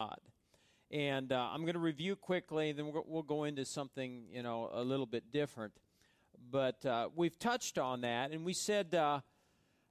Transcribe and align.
God. 0.00 0.20
And 0.90 1.32
uh, 1.32 1.48
I'm 1.52 1.62
going 1.62 1.74
to 1.74 1.80
review 1.80 2.14
quickly, 2.14 2.70
then 2.72 2.86
we'll, 2.92 3.04
we'll, 3.06 3.22
go 3.22 3.44
into 3.44 3.64
something 3.64 4.26
you 4.32 4.42
know 4.42 4.70
a 4.72 4.82
little 4.82 5.06
bit 5.06 5.32
different. 5.32 5.72
But 6.50 6.86
uh, 6.86 7.08
we've 7.14 7.38
touched 7.38 7.78
on 7.78 8.02
that, 8.02 8.30
and 8.30 8.44
we 8.44 8.54
said 8.54 8.94
uh, 8.94 9.20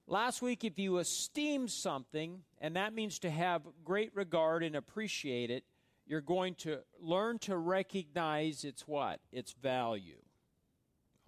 last 0.08 0.42
week 0.42 0.64
if 0.64 0.80
you 0.80 0.98
esteem 0.98 1.68
something, 1.68 2.42
and 2.62 2.78
that 2.78 2.94
means 2.94 3.20
to 3.20 3.30
have 3.30 3.64
great 3.84 4.16
regard 4.16 4.64
and 4.64 4.78
appreciate 4.78 5.52
it, 5.52 5.66
you're 6.08 6.22
going 6.22 6.56
to 6.56 6.80
learn 7.02 7.38
to 7.40 7.58
recognize 7.58 8.64
its 8.64 8.88
what? 8.88 9.20
Its 9.32 9.52
value. 9.52 10.22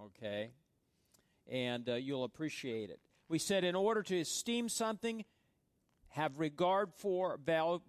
Okay? 0.02 0.52
And 1.52 1.89
uh, 1.89 1.96
you'll 1.96 2.23
appreciate 2.23 2.89
it. 2.89 3.02
We 3.27 3.39
said 3.39 3.66
in 3.66 3.75
order 3.75 4.02
to 4.04 4.20
esteem 4.21 4.70
something, 4.70 5.25
have 6.10 6.39
regard 6.39 6.94
for, 6.96 7.39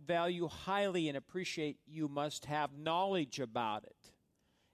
value 0.06 0.48
highly, 0.48 1.08
and 1.08 1.16
appreciate, 1.16 1.78
you 1.86 2.08
must 2.08 2.44
have 2.44 2.70
knowledge 2.76 3.40
about 3.40 3.84
it. 3.84 4.12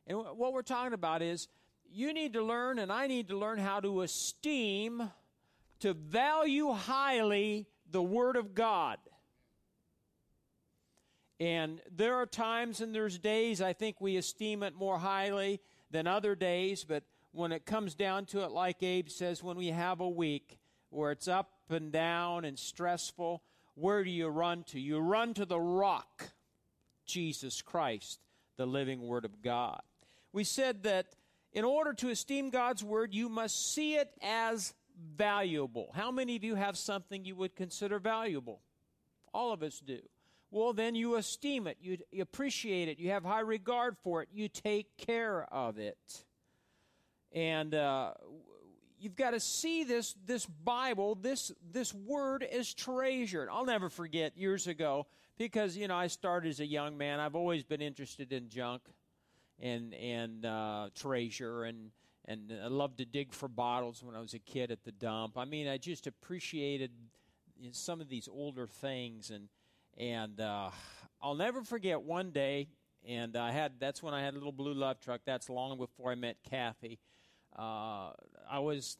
And 0.07 0.19
what 0.19 0.53
we're 0.53 0.63
talking 0.63 0.93
about 0.93 1.23
is 1.23 1.49
you 1.89 2.13
need 2.13 2.33
to 2.33 2.43
learn, 2.43 2.79
and 2.79 2.93
I 2.93 3.07
need 3.07 3.29
to 3.29 3.37
learn 3.37 3.59
how 3.59 3.81
to 3.81 4.03
esteem, 4.03 5.11
to 5.81 5.95
value 5.95 6.73
highly 6.73 7.67
the 7.91 8.03
Word 8.03 8.37
of 8.37 8.55
God. 8.55 8.99
And 11.39 11.81
there 11.95 12.15
are 12.15 12.27
times 12.27 12.81
and 12.81 12.95
there's 12.95 13.19
days 13.19 13.61
I 13.61 13.75
think 13.75 14.01
we 14.01 14.17
esteem 14.17 14.63
it 14.63 14.75
more 14.75 14.99
highly 14.99 15.61
than 15.91 16.07
other 16.07 16.35
days, 16.35 16.85
but 16.85 17.05
when 17.33 17.53
it 17.53 17.67
comes 17.67 17.95
down 17.95 18.25
to 18.27 18.43
it, 18.43 18.51
like 18.51 18.83
Abe 18.83 19.11
says, 19.11 19.43
when 19.43 19.59
we 19.59 19.69
have 19.69 20.01
a 20.01 20.09
week 20.09 20.59
where 20.89 21.11
it's 21.13 21.29
up 21.29 21.56
and 21.71 21.93
down 21.93 22.45
and 22.45 22.59
stressful, 22.59 23.43
where 23.75 24.05
do 24.05 24.11
you 24.11 24.29
run 24.29 24.65
to? 24.65 24.81
You 24.81 24.99
run 24.99 25.35
to 25.35 25.45
the 25.45 25.61
rock, 25.61 26.31
Jesus 27.05 27.63
Christ, 27.63 28.21
the 28.57 28.67
living 28.67 29.03
Word 29.03 29.25
of 29.25 29.43
God. 29.43 29.81
We 30.33 30.45
said 30.45 30.83
that 30.85 31.07
in 31.53 31.65
order 31.65 31.93
to 31.95 32.11
esteem 32.11 32.51
God's 32.51 32.85
Word, 32.85 33.15
you 33.15 33.29
must 33.29 33.73
see 33.73 33.95
it 33.95 34.11
as 34.23 34.75
valuable. 35.17 35.91
How 35.95 36.11
many 36.11 36.37
of 36.37 36.45
you 36.45 36.55
have 36.55 36.77
something 36.77 37.25
you 37.25 37.37
would 37.37 37.55
consider 37.55 37.99
valuable? 37.99 38.61
All 39.33 39.53
of 39.53 39.63
us 39.63 39.81
do. 39.81 40.01
Well, 40.51 40.73
then 40.73 40.95
you 40.95 41.17
esteem 41.17 41.67
it, 41.67 41.77
you 41.81 41.99
appreciate 42.21 42.89
it, 42.89 42.99
you 42.99 43.11
have 43.11 43.25
high 43.25 43.41
regard 43.41 43.97
for 44.03 44.23
it, 44.23 44.29
you 44.33 44.49
take 44.49 44.97
care 44.97 45.45
of 45.53 45.79
it. 45.79 46.25
And 47.33 47.75
uh, 47.75 48.13
you've 48.99 49.17
got 49.17 49.31
to 49.31 49.41
see 49.41 49.85
this 49.85 50.15
this 50.27 50.47
Bible, 50.47 51.15
this 51.15 51.53
this 51.73 51.93
word 51.95 52.47
is 52.51 52.73
treasured. 52.75 53.49
I'll 53.51 53.65
never 53.65 53.89
forget 53.89 54.37
years 54.37 54.67
ago 54.67 55.07
because 55.39 55.77
you 55.77 55.89
know 55.89 55.97
I 55.97 56.07
started 56.07 56.49
as 56.51 56.61
a 56.61 56.67
young 56.67 56.97
man. 56.97 57.21
I've 57.21 57.35
always 57.35 57.65
been 57.65 57.83
interested 57.83 58.33
in 58.33 58.49
junk 58.49 58.83
and 59.61 59.95
and 59.95 60.45
uh, 60.45 60.89
treasure 60.95 61.65
and 61.65 61.91
and 62.27 62.53
I 62.63 62.69
loved 62.69 62.99
to 62.99 63.05
dig 63.05 63.33
for 63.33 63.49
bottles 63.49 64.03
when 64.03 64.17
I 64.17 64.21
was 64.21 64.35
a 64.35 64.41
kid 64.41 64.71
at 64.71 64.85
the 64.85 64.93
dump. 64.93 65.39
I 65.39 65.45
mean, 65.45 65.69
I 65.69 65.79
just 65.79 66.07
appreciated 66.07 66.91
some 67.71 68.01
of 68.01 68.09
these 68.09 68.29
older 68.29 68.67
things 68.67 69.31
and 69.31 69.49
and 69.97 70.41
uh, 70.41 70.71
I'll 71.23 71.35
never 71.35 71.63
forget 71.63 72.03
one 72.03 72.31
day. 72.31 72.69
And 73.09 73.37
I 73.37 73.53
had 73.53 73.75
that's 73.79 74.03
when 74.03 74.15
I 74.15 74.23
had 74.23 74.35
a 74.35 74.37
little 74.37 74.53
blue 74.53 74.75
love 74.75 75.01
truck. 75.01 75.21
That's 75.25 75.49
long 75.49 75.79
before 75.79 76.11
I 76.11 76.17
met 76.17 76.39
Kathy 76.49 76.99
uh, 77.57 78.11
I 78.51 78.61
was 78.61 78.97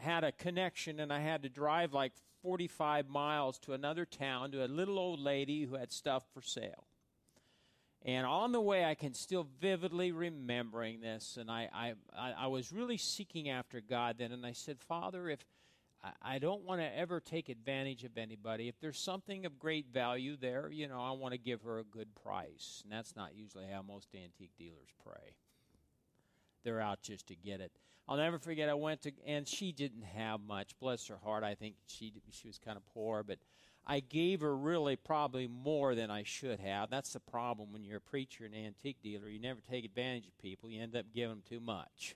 had 0.00 0.24
a 0.24 0.32
connection 0.32 1.00
and 1.00 1.12
I 1.12 1.20
had 1.20 1.42
to 1.42 1.48
drive 1.48 1.92
like 1.92 2.12
45 2.42 3.08
miles 3.08 3.58
to 3.60 3.72
another 3.72 4.04
town 4.04 4.52
to 4.52 4.64
a 4.64 4.68
little 4.68 4.98
old 4.98 5.20
lady 5.20 5.64
who 5.64 5.74
had 5.74 5.92
stuff 5.92 6.24
for 6.32 6.42
sale. 6.42 6.86
And 8.02 8.26
on 8.26 8.52
the 8.52 8.60
way, 8.60 8.84
I 8.84 8.94
can 8.94 9.12
still 9.12 9.48
vividly 9.60 10.12
remembering 10.12 11.00
this, 11.00 11.36
and 11.36 11.50
I, 11.50 11.68
I, 12.16 12.32
I 12.38 12.46
was 12.46 12.72
really 12.72 12.96
seeking 12.96 13.48
after 13.48 13.80
God 13.80 14.16
then, 14.18 14.30
and 14.30 14.46
I 14.46 14.52
said, 14.52 14.78
Father, 14.78 15.28
if 15.28 15.44
I 16.22 16.38
don't 16.38 16.62
want 16.62 16.80
to 16.80 16.96
ever 16.96 17.18
take 17.18 17.48
advantage 17.48 18.04
of 18.04 18.16
anybody. 18.16 18.68
If 18.68 18.78
there's 18.80 18.98
something 18.98 19.44
of 19.44 19.58
great 19.58 19.86
value 19.92 20.36
there, 20.36 20.70
you 20.70 20.86
know, 20.86 21.00
I 21.00 21.10
want 21.10 21.32
to 21.32 21.38
give 21.38 21.62
her 21.62 21.80
a 21.80 21.84
good 21.84 22.14
price. 22.14 22.82
And 22.84 22.92
that's 22.92 23.16
not 23.16 23.34
usually 23.34 23.66
how 23.66 23.82
most 23.82 24.14
antique 24.14 24.52
dealers 24.56 24.90
pray 25.04 25.34
they're 26.68 26.80
out 26.80 27.00
just 27.02 27.26
to 27.28 27.34
get 27.34 27.60
it. 27.60 27.72
I'll 28.06 28.16
never 28.16 28.38
forget. 28.38 28.68
I 28.68 28.74
went 28.74 29.02
to, 29.02 29.12
and 29.26 29.48
she 29.48 29.72
didn't 29.72 30.02
have 30.02 30.40
much. 30.40 30.78
Bless 30.78 31.06
her 31.08 31.18
heart. 31.22 31.44
I 31.44 31.54
think 31.54 31.76
she 31.86 32.12
she 32.30 32.46
was 32.46 32.58
kind 32.58 32.76
of 32.76 32.86
poor, 32.86 33.22
but 33.22 33.38
I 33.86 34.00
gave 34.00 34.42
her 34.42 34.54
really 34.54 34.96
probably 34.96 35.46
more 35.46 35.94
than 35.94 36.10
I 36.10 36.22
should 36.22 36.60
have. 36.60 36.90
That's 36.90 37.14
the 37.14 37.20
problem 37.20 37.72
when 37.72 37.84
you're 37.84 37.96
a 37.96 38.02
preacher 38.02 38.44
and 38.44 38.54
antique 38.54 38.98
dealer. 39.02 39.28
You 39.28 39.40
never 39.40 39.60
take 39.60 39.86
advantage 39.86 40.26
of 40.26 40.36
people. 40.38 40.70
You 40.70 40.82
end 40.82 40.94
up 40.94 41.06
giving 41.14 41.30
them 41.30 41.42
too 41.48 41.60
much. 41.60 42.14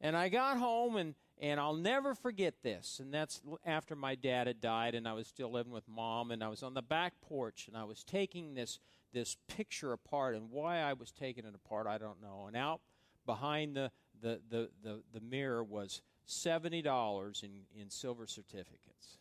And 0.00 0.16
I 0.16 0.30
got 0.30 0.56
home 0.56 0.96
and 0.96 1.14
and 1.42 1.58
I'll 1.58 1.74
never 1.74 2.14
forget 2.14 2.62
this. 2.62 3.00
And 3.00 3.12
that's 3.12 3.40
after 3.64 3.96
my 3.96 4.14
dad 4.14 4.46
had 4.46 4.60
died 4.60 4.94
and 4.94 5.08
I 5.08 5.14
was 5.14 5.26
still 5.26 5.50
living 5.50 5.72
with 5.72 5.88
mom 5.88 6.30
and 6.30 6.44
I 6.44 6.48
was 6.48 6.62
on 6.62 6.74
the 6.74 6.82
back 6.82 7.14
porch 7.22 7.66
and 7.66 7.76
I 7.76 7.84
was 7.84 8.04
taking 8.04 8.54
this 8.54 8.78
this 9.12 9.36
picture 9.48 9.92
apart 9.92 10.34
and 10.34 10.50
why 10.50 10.78
I 10.78 10.92
was 10.92 11.12
taking 11.12 11.44
it 11.44 11.54
apart 11.54 11.86
I 11.86 11.98
don't 11.98 12.20
know. 12.20 12.44
And 12.46 12.56
out 12.56 12.80
behind 13.26 13.76
the, 13.76 13.90
the, 14.20 14.40
the, 14.50 14.68
the, 14.82 15.02
the 15.12 15.20
mirror 15.20 15.62
was 15.62 16.02
$70 16.28 17.42
in, 17.42 17.50
in 17.78 17.90
silver 17.90 18.26
certificates. 18.26 19.18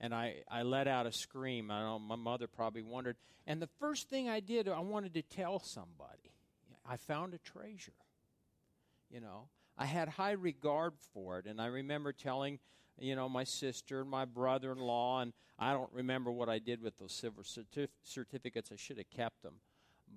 And 0.00 0.14
I, 0.14 0.42
I 0.50 0.62
let 0.62 0.88
out 0.88 1.06
a 1.06 1.12
scream. 1.12 1.70
I 1.70 1.82
know 1.82 1.98
my 1.98 2.16
mother 2.16 2.48
probably 2.48 2.82
wondered. 2.82 3.16
And 3.46 3.62
the 3.62 3.68
first 3.78 4.08
thing 4.08 4.28
I 4.28 4.40
did, 4.40 4.68
I 4.68 4.80
wanted 4.80 5.14
to 5.14 5.22
tell 5.22 5.60
somebody. 5.60 6.32
I 6.84 6.96
found 6.96 7.34
a 7.34 7.38
treasure. 7.38 7.92
You 9.10 9.20
know, 9.20 9.48
I 9.78 9.86
had 9.86 10.08
high 10.08 10.32
regard 10.32 10.94
for 11.12 11.38
it. 11.38 11.46
And 11.46 11.60
I 11.60 11.66
remember 11.66 12.12
telling, 12.12 12.58
you 12.98 13.14
know, 13.14 13.28
my 13.28 13.44
sister 13.44 14.00
and 14.00 14.10
my 14.10 14.24
brother 14.24 14.72
in 14.72 14.78
law, 14.78 15.20
and 15.20 15.32
I 15.58 15.72
don't 15.72 15.92
remember 15.92 16.32
what 16.32 16.48
I 16.48 16.58
did 16.58 16.82
with 16.82 16.98
those 16.98 17.12
silver 17.12 17.42
certif- 17.42 17.88
certificates. 18.02 18.70
I 18.72 18.76
should 18.76 18.98
have 18.98 19.10
kept 19.10 19.42
them. 19.42 19.54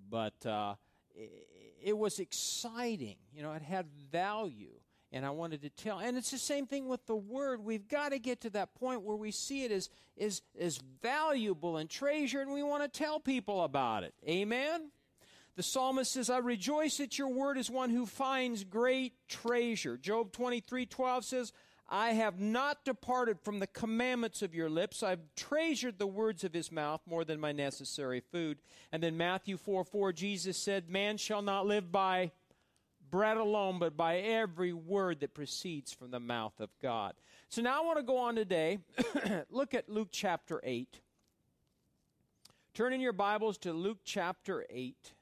But, 0.09 0.45
uh, 0.45 0.75
it 1.81 1.97
was 1.97 2.19
exciting. 2.19 3.15
You 3.33 3.43
know, 3.43 3.53
it 3.53 3.61
had 3.61 3.87
value. 4.11 4.71
And 5.11 5.25
I 5.25 5.29
wanted 5.29 5.61
to 5.61 5.69
tell. 5.69 5.99
And 5.99 6.17
it's 6.17 6.31
the 6.31 6.37
same 6.37 6.65
thing 6.65 6.87
with 6.87 7.05
the 7.05 7.15
word. 7.15 7.63
We've 7.63 7.87
got 7.87 8.09
to 8.09 8.19
get 8.19 8.41
to 8.41 8.49
that 8.51 8.75
point 8.75 9.01
where 9.01 9.15
we 9.15 9.31
see 9.31 9.63
it 9.63 9.71
as, 9.71 9.89
as, 10.19 10.41
as 10.59 10.79
valuable 11.01 11.77
and 11.77 11.89
treasured, 11.89 12.47
and 12.47 12.53
we 12.53 12.63
want 12.63 12.83
to 12.83 12.89
tell 12.89 13.19
people 13.19 13.63
about 13.63 14.03
it. 14.03 14.13
Amen? 14.27 14.89
The 15.55 15.63
psalmist 15.63 16.11
says, 16.11 16.29
I 16.29 16.39
rejoice 16.39 16.97
that 16.97 17.17
your 17.17 17.29
word 17.29 17.57
is 17.57 17.69
one 17.69 17.91
who 17.91 18.05
finds 18.05 18.65
great 18.65 19.13
treasure. 19.29 19.95
Job 19.95 20.33
23 20.33 20.85
12 20.85 21.23
says, 21.23 21.53
I 21.87 22.13
have 22.13 22.39
not 22.39 22.83
departed 22.83 23.39
from 23.39 23.59
the 23.59 23.67
commandments 23.67 24.41
of 24.41 24.55
your 24.55 24.69
lips. 24.69 25.03
I've 25.03 25.35
treasured 25.35 25.99
the 25.99 26.07
words 26.07 26.43
of 26.43 26.53
his 26.53 26.71
mouth 26.71 27.01
more 27.05 27.23
than 27.23 27.39
my 27.39 27.51
necessary 27.51 28.21
food. 28.31 28.57
And 28.91 29.03
then 29.03 29.17
Matthew 29.17 29.57
4 29.57 29.83
4, 29.83 30.13
Jesus 30.13 30.57
said, 30.57 30.89
Man 30.89 31.17
shall 31.17 31.43
not 31.43 31.67
live 31.67 31.91
by 31.91 32.31
bread 33.11 33.37
alone, 33.37 33.77
but 33.77 33.95
by 33.95 34.17
every 34.17 34.73
word 34.73 35.19
that 35.19 35.35
proceeds 35.35 35.93
from 35.93 36.09
the 36.09 36.19
mouth 36.19 36.59
of 36.59 36.69
God. 36.81 37.13
So 37.49 37.61
now 37.61 37.81
I 37.81 37.85
want 37.85 37.97
to 37.97 38.03
go 38.03 38.17
on 38.17 38.35
today. 38.35 38.79
Look 39.51 39.75
at 39.75 39.87
Luke 39.87 40.09
chapter 40.11 40.59
8. 40.63 40.99
Turn 42.73 42.93
in 42.93 42.99
your 42.99 43.13
Bibles 43.13 43.57
to 43.59 43.73
Luke 43.73 43.99
chapter 44.03 44.65
8. 44.69 45.13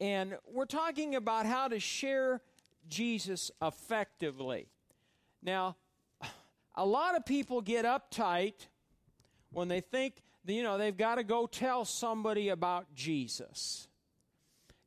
And 0.00 0.36
we're 0.46 0.66
talking 0.66 1.14
about 1.14 1.46
how 1.46 1.66
to 1.68 1.80
share 1.80 2.42
Jesus 2.88 3.50
effectively. 3.62 4.68
Now, 5.44 5.76
a 6.74 6.84
lot 6.84 7.16
of 7.16 7.24
people 7.24 7.60
get 7.60 7.84
uptight 7.84 8.66
when 9.52 9.68
they 9.68 9.80
think, 9.80 10.22
you 10.46 10.62
know, 10.62 10.78
they've 10.78 10.96
got 10.96 11.16
to 11.16 11.24
go 11.24 11.46
tell 11.46 11.84
somebody 11.84 12.48
about 12.48 12.92
Jesus. 12.94 13.86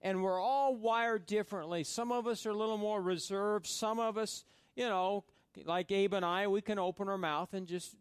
And 0.01 0.21
we're 0.21 0.39
all 0.39 0.75
wired 0.75 1.25
differently. 1.25 1.83
Some 1.83 2.11
of 2.11 2.27
us 2.27 2.45
are 2.45 2.51
a 2.51 2.55
little 2.55 2.77
more 2.77 3.01
reserved. 3.01 3.65
Some 3.65 3.99
of 3.99 4.17
us, 4.17 4.43
you 4.75 4.87
know, 4.87 5.23
like 5.65 5.91
Abe 5.91 6.13
and 6.13 6.25
I, 6.25 6.47
we 6.47 6.61
can 6.61 6.77
open 6.77 7.07
our 7.07 7.17
mouth 7.17 7.53
and 7.53 7.65
just 7.67 7.95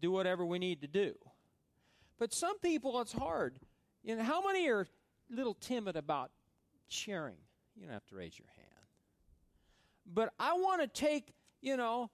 do 0.00 0.12
whatever 0.12 0.44
we 0.44 0.58
need 0.58 0.82
to 0.82 0.86
do. 0.86 1.14
But 2.18 2.32
some 2.32 2.58
people, 2.58 3.00
it's 3.00 3.12
hard. 3.12 3.58
You 4.02 4.16
know, 4.16 4.22
how 4.22 4.44
many 4.46 4.68
are 4.68 4.82
a 4.82 4.86
little 5.34 5.54
timid 5.54 5.96
about 5.96 6.30
sharing? 6.88 7.36
You 7.76 7.86
don't 7.86 7.92
have 7.92 8.06
to 8.06 8.16
raise 8.16 8.38
your 8.38 8.48
hand. 8.56 8.68
But 10.06 10.32
I 10.38 10.54
want 10.54 10.82
to 10.82 10.88
take 10.88 11.32
you 11.60 11.76
know, 11.76 12.10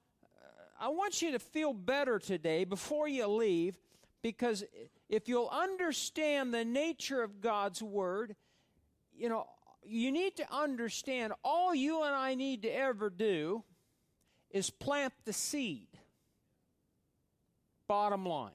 I 0.80 0.88
want 0.88 1.22
you 1.22 1.32
to 1.32 1.38
feel 1.38 1.72
better 1.72 2.18
today 2.18 2.64
before 2.64 3.08
you 3.08 3.26
leave 3.26 3.76
because 4.22 4.64
if 5.08 5.28
you'll 5.28 5.48
understand 5.48 6.52
the 6.52 6.64
nature 6.64 7.22
of 7.22 7.40
God's 7.40 7.82
Word, 7.82 8.34
you 9.16 9.28
know, 9.28 9.46
you 9.82 10.10
need 10.10 10.36
to 10.36 10.52
understand 10.52 11.32
all 11.44 11.74
you 11.74 12.02
and 12.02 12.14
I 12.14 12.34
need 12.34 12.62
to 12.62 12.68
ever 12.68 13.10
do 13.10 13.62
is 14.50 14.70
plant 14.70 15.12
the 15.24 15.32
seed. 15.32 15.88
Bottom 17.86 18.24
line. 18.26 18.52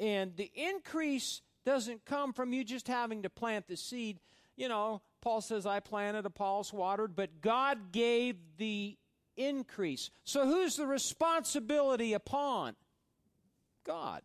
and 0.00 0.34
the 0.36 0.50
increase 0.54 1.42
doesn't 1.64 2.04
come 2.06 2.32
from 2.32 2.52
you 2.52 2.64
just 2.64 2.88
having 2.88 3.22
to 3.22 3.30
plant 3.30 3.68
the 3.68 3.76
seed. 3.76 4.18
You 4.56 4.68
know, 4.68 5.02
Paul 5.20 5.40
says, 5.40 5.66
I 5.66 5.80
planted, 5.80 6.26
Apollos 6.26 6.72
watered, 6.72 7.14
but 7.14 7.40
God 7.40 7.92
gave 7.92 8.36
the 8.58 8.96
increase. 9.36 10.10
So 10.24 10.46
who's 10.46 10.76
the 10.76 10.86
responsibility 10.86 12.12
upon? 12.12 12.76
God. 13.84 14.22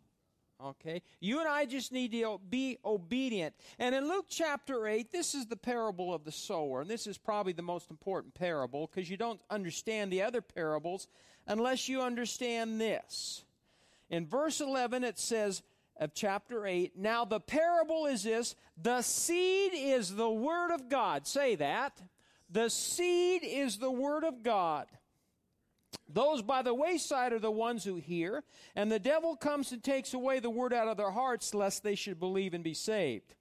Okay? 0.64 1.02
You 1.20 1.40
and 1.40 1.50
I 1.50 1.66
just 1.66 1.92
need 1.92 2.12
to 2.14 2.40
be 2.50 2.78
obedient. 2.86 3.54
And 3.78 3.94
in 3.94 4.08
Luke 4.08 4.28
chapter 4.30 4.88
8, 4.88 5.12
this 5.12 5.36
is 5.36 5.48
the 5.48 5.58
parable 5.58 6.14
of 6.14 6.24
the 6.24 6.32
sower. 6.32 6.82
And 6.82 6.90
this 6.90 7.08
is 7.08 7.18
probably 7.18 7.54
the 7.54 7.62
most 7.62 7.92
important 7.92 8.34
parable 8.34 8.88
because 8.88 9.10
you 9.10 9.18
don't 9.18 9.42
understand 9.50 10.12
the 10.12 10.22
other 10.22 10.42
parables 10.42 11.08
unless 11.46 11.90
you 11.90 12.02
understand 12.02 12.80
this. 12.80 13.44
In 14.10 14.28
verse 14.28 14.62
11, 14.62 15.04
it 15.04 15.20
says, 15.20 15.62
of 15.98 16.14
chapter 16.14 16.66
8. 16.66 16.98
Now, 16.98 17.26
the 17.26 17.40
parable 17.40 18.06
is 18.06 18.24
this 18.24 18.56
the 18.82 19.02
seed 19.02 19.72
is 19.74 20.16
the 20.16 20.30
Word 20.30 20.72
of 20.74 20.90
God. 20.90 21.28
Say 21.28 21.56
that. 21.56 22.02
The 22.50 22.70
seed 22.70 23.42
is 23.44 23.78
the 23.78 23.92
Word 23.92 24.24
of 24.24 24.44
God. 24.44 24.88
Those 26.08 26.42
by 26.42 26.62
the 26.62 26.74
wayside 26.74 27.34
are 27.34 27.40
the 27.40 27.52
ones 27.52 27.84
who 27.84 27.96
hear, 27.96 28.44
and 28.76 28.92
the 28.92 29.00
devil 29.00 29.36
comes 29.36 29.72
and 29.72 29.84
takes 29.84 30.14
away 30.14 30.40
the 30.40 30.50
word 30.50 30.74
out 30.74 30.88
of 30.88 30.98
their 30.98 31.12
hearts, 31.12 31.54
lest 31.54 31.84
they 31.84 31.96
should 31.96 32.20
believe 32.20 32.54
and 32.54 32.64
be 32.64 32.74
saved. 32.74 33.34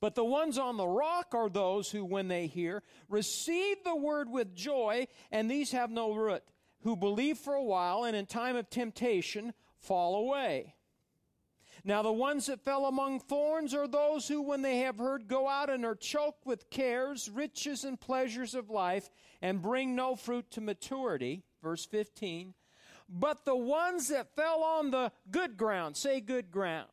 But 0.00 0.14
the 0.14 0.24
ones 0.24 0.58
on 0.58 0.76
the 0.76 0.86
rock 0.86 1.34
are 1.34 1.48
those 1.48 1.90
who, 1.90 2.04
when 2.04 2.28
they 2.28 2.46
hear, 2.46 2.82
receive 3.08 3.78
the 3.84 3.96
word 3.96 4.28
with 4.28 4.54
joy, 4.54 5.08
and 5.32 5.50
these 5.50 5.72
have 5.72 5.90
no 5.90 6.12
root, 6.12 6.42
who 6.82 6.94
believe 6.94 7.38
for 7.38 7.54
a 7.54 7.64
while, 7.64 8.04
and 8.04 8.14
in 8.14 8.26
time 8.26 8.56
of 8.56 8.68
temptation 8.68 9.54
fall 9.78 10.14
away. 10.16 10.75
Now, 11.86 12.02
the 12.02 12.10
ones 12.10 12.46
that 12.46 12.64
fell 12.64 12.86
among 12.86 13.20
thorns 13.20 13.72
are 13.72 13.86
those 13.86 14.26
who, 14.26 14.42
when 14.42 14.60
they 14.60 14.78
have 14.78 14.98
heard, 14.98 15.28
go 15.28 15.48
out 15.48 15.70
and 15.70 15.84
are 15.84 15.94
choked 15.94 16.44
with 16.44 16.68
cares, 16.68 17.30
riches, 17.30 17.84
and 17.84 17.98
pleasures 17.98 18.56
of 18.56 18.70
life, 18.70 19.08
and 19.40 19.62
bring 19.62 19.94
no 19.94 20.16
fruit 20.16 20.50
to 20.50 20.60
maturity. 20.60 21.44
Verse 21.62 21.86
15. 21.86 22.54
But 23.08 23.44
the 23.44 23.54
ones 23.54 24.08
that 24.08 24.34
fell 24.34 24.64
on 24.64 24.90
the 24.90 25.12
good 25.30 25.56
ground, 25.56 25.96
say 25.96 26.20
good 26.20 26.50
ground, 26.50 26.88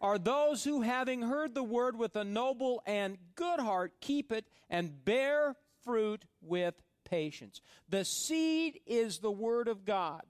are 0.00 0.16
those 0.16 0.64
who, 0.64 0.80
having 0.80 1.20
heard 1.20 1.54
the 1.54 1.62
word 1.62 1.98
with 1.98 2.16
a 2.16 2.24
noble 2.24 2.82
and 2.86 3.18
good 3.34 3.60
heart, 3.60 4.00
keep 4.00 4.32
it 4.32 4.46
and 4.70 5.04
bear 5.04 5.56
fruit 5.84 6.24
with 6.40 6.74
patience. 7.04 7.60
The 7.90 8.06
seed 8.06 8.80
is 8.86 9.18
the 9.18 9.30
word 9.30 9.68
of 9.68 9.84
God. 9.84 10.22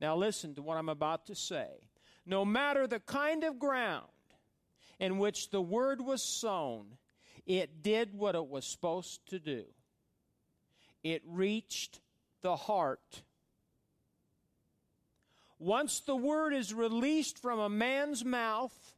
Now, 0.00 0.16
listen 0.16 0.54
to 0.54 0.62
what 0.62 0.78
I'm 0.78 0.88
about 0.88 1.26
to 1.26 1.34
say. 1.34 1.89
No 2.30 2.44
matter 2.44 2.86
the 2.86 3.00
kind 3.00 3.42
of 3.42 3.58
ground 3.58 4.06
in 5.00 5.18
which 5.18 5.50
the 5.50 5.60
word 5.60 6.00
was 6.00 6.22
sown, 6.22 6.96
it 7.44 7.82
did 7.82 8.14
what 8.14 8.36
it 8.36 8.46
was 8.46 8.64
supposed 8.64 9.28
to 9.30 9.40
do 9.40 9.64
it 11.02 11.22
reached 11.26 11.98
the 12.42 12.54
heart. 12.54 13.22
Once 15.58 16.00
the 16.00 16.14
word 16.14 16.54
is 16.54 16.72
released 16.72 17.36
from 17.36 17.58
a 17.58 17.68
man's 17.68 18.24
mouth, 18.24 18.94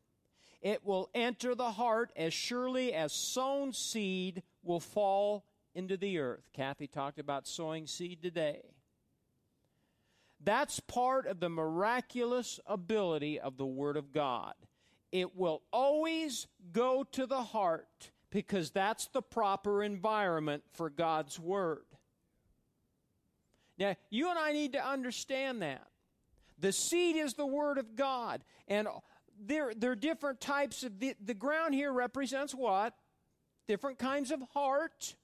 it 0.60 0.84
will 0.84 1.08
enter 1.14 1.54
the 1.54 1.70
heart 1.70 2.12
as 2.14 2.34
surely 2.34 2.92
as 2.92 3.14
sown 3.14 3.72
seed 3.72 4.42
will 4.62 4.80
fall 4.80 5.46
into 5.74 5.96
the 5.96 6.18
earth. 6.18 6.50
Kathy 6.52 6.86
talked 6.86 7.18
about 7.18 7.46
sowing 7.46 7.86
seed 7.86 8.20
today. 8.20 8.62
That's 10.44 10.80
part 10.80 11.26
of 11.26 11.40
the 11.40 11.48
miraculous 11.48 12.58
ability 12.66 13.38
of 13.38 13.56
the 13.56 13.66
Word 13.66 13.96
of 13.96 14.12
God. 14.12 14.54
It 15.12 15.36
will 15.36 15.62
always 15.72 16.46
go 16.72 17.04
to 17.12 17.26
the 17.26 17.42
heart 17.42 18.10
because 18.30 18.70
that's 18.70 19.06
the 19.08 19.22
proper 19.22 19.82
environment 19.82 20.64
for 20.72 20.90
God's 20.90 21.38
Word. 21.38 21.84
Now, 23.78 23.94
you 24.10 24.30
and 24.30 24.38
I 24.38 24.52
need 24.52 24.72
to 24.72 24.84
understand 24.84 25.62
that. 25.62 25.86
The 26.58 26.72
seed 26.72 27.16
is 27.16 27.34
the 27.34 27.46
Word 27.46 27.78
of 27.78 27.94
God. 27.94 28.42
And 28.68 28.88
there, 29.40 29.72
there 29.76 29.92
are 29.92 29.96
different 29.96 30.40
types 30.40 30.82
of. 30.82 30.98
The, 30.98 31.14
the 31.22 31.34
ground 31.34 31.74
here 31.74 31.92
represents 31.92 32.54
what? 32.54 32.94
Different 33.68 33.98
kinds 33.98 34.30
of 34.30 34.40
heart. 34.54 35.14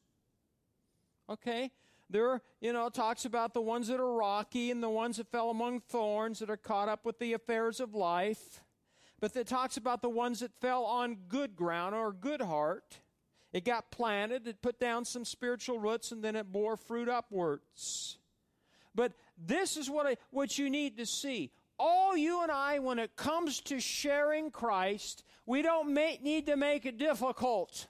Okay? 1.30 1.70
There 2.10 2.42
you 2.60 2.72
know, 2.72 2.88
talks 2.88 3.24
about 3.24 3.54
the 3.54 3.60
ones 3.60 3.88
that 3.88 4.00
are 4.00 4.12
rocky 4.12 4.70
and 4.70 4.82
the 4.82 4.88
ones 4.88 5.18
that 5.18 5.30
fell 5.30 5.50
among 5.50 5.80
thorns 5.80 6.38
that 6.38 6.50
are 6.50 6.56
caught 6.56 6.88
up 6.88 7.04
with 7.04 7.18
the 7.18 7.34
affairs 7.34 7.80
of 7.80 7.94
life. 7.94 8.62
But 9.20 9.36
it 9.36 9.46
talks 9.46 9.76
about 9.76 10.00
the 10.00 10.08
ones 10.08 10.40
that 10.40 10.52
fell 10.60 10.84
on 10.84 11.18
good 11.28 11.56
ground 11.56 11.94
or 11.94 12.12
good 12.12 12.40
heart. 12.40 13.00
It 13.52 13.64
got 13.64 13.90
planted, 13.90 14.46
it 14.46 14.62
put 14.62 14.78
down 14.78 15.04
some 15.04 15.24
spiritual 15.24 15.78
roots, 15.78 16.12
and 16.12 16.22
then 16.22 16.36
it 16.36 16.52
bore 16.52 16.76
fruit 16.76 17.08
upwards. 17.08 18.18
But 18.94 19.12
this 19.36 19.76
is 19.76 19.88
what, 19.88 20.06
I, 20.06 20.16
what 20.30 20.58
you 20.58 20.68
need 20.68 20.98
to 20.98 21.06
see. 21.06 21.50
All 21.78 22.16
you 22.16 22.42
and 22.42 22.50
I, 22.50 22.78
when 22.80 22.98
it 22.98 23.16
comes 23.16 23.60
to 23.62 23.80
sharing 23.80 24.50
Christ, 24.50 25.24
we 25.46 25.62
don't 25.62 25.94
make, 25.94 26.22
need 26.22 26.46
to 26.46 26.56
make 26.56 26.84
it 26.84 26.98
difficult. 26.98 27.86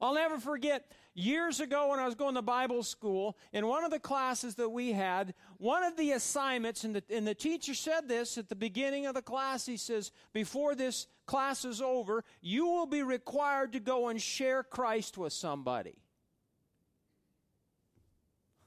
I'll 0.00 0.14
never 0.14 0.38
forget 0.38 0.90
years 1.14 1.60
ago 1.60 1.90
when 1.90 2.00
I 2.00 2.06
was 2.06 2.14
going 2.14 2.34
to 2.34 2.42
Bible 2.42 2.82
school, 2.82 3.36
in 3.52 3.66
one 3.66 3.84
of 3.84 3.90
the 3.90 3.98
classes 3.98 4.56
that 4.56 4.68
we 4.68 4.92
had, 4.92 5.34
one 5.58 5.84
of 5.84 5.96
the 5.96 6.12
assignments, 6.12 6.84
and 6.84 6.96
the, 6.96 7.02
and 7.08 7.26
the 7.26 7.34
teacher 7.34 7.74
said 7.74 8.08
this 8.08 8.36
at 8.36 8.48
the 8.48 8.56
beginning 8.56 9.06
of 9.06 9.14
the 9.14 9.22
class, 9.22 9.64
he 9.64 9.76
says, 9.76 10.10
Before 10.32 10.74
this 10.74 11.06
class 11.26 11.64
is 11.64 11.80
over, 11.80 12.24
you 12.40 12.66
will 12.66 12.86
be 12.86 13.02
required 13.02 13.72
to 13.72 13.80
go 13.80 14.08
and 14.08 14.20
share 14.20 14.62
Christ 14.62 15.16
with 15.16 15.32
somebody. 15.32 15.96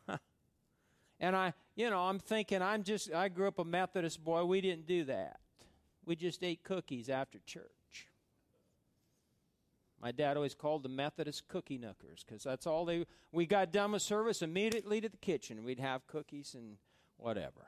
And 1.19 1.35
I, 1.35 1.53
you 1.75 1.89
know, 1.89 2.01
I'm 2.01 2.19
thinking, 2.19 2.61
I'm 2.61 2.83
just, 2.83 3.11
I 3.11 3.29
grew 3.29 3.47
up 3.47 3.57
a 3.57 3.65
Methodist 3.65 4.23
boy. 4.23 4.45
We 4.45 4.61
didn't 4.61 4.85
do 4.85 5.05
that. 5.05 5.39
We 6.05 6.15
just 6.15 6.43
ate 6.43 6.63
cookies 6.63 7.09
after 7.09 7.39
church. 7.45 7.76
My 10.01 10.11
dad 10.11 10.37
always 10.37 10.53
called 10.53 10.83
the 10.83 10.89
Methodist 10.89 11.47
cookie 11.47 11.77
knockers 11.77 12.23
because 12.25 12.43
that's 12.43 12.67
all 12.67 12.85
they. 12.85 13.05
We 13.31 13.45
got 13.45 13.71
done 13.71 13.93
with 13.93 14.03
service 14.03 14.41
immediately 14.41 15.01
to 15.01 15.09
the 15.09 15.17
kitchen. 15.17 15.63
We'd 15.63 15.79
have 15.79 16.05
cookies 16.07 16.53
and 16.53 16.77
whatever. 17.17 17.65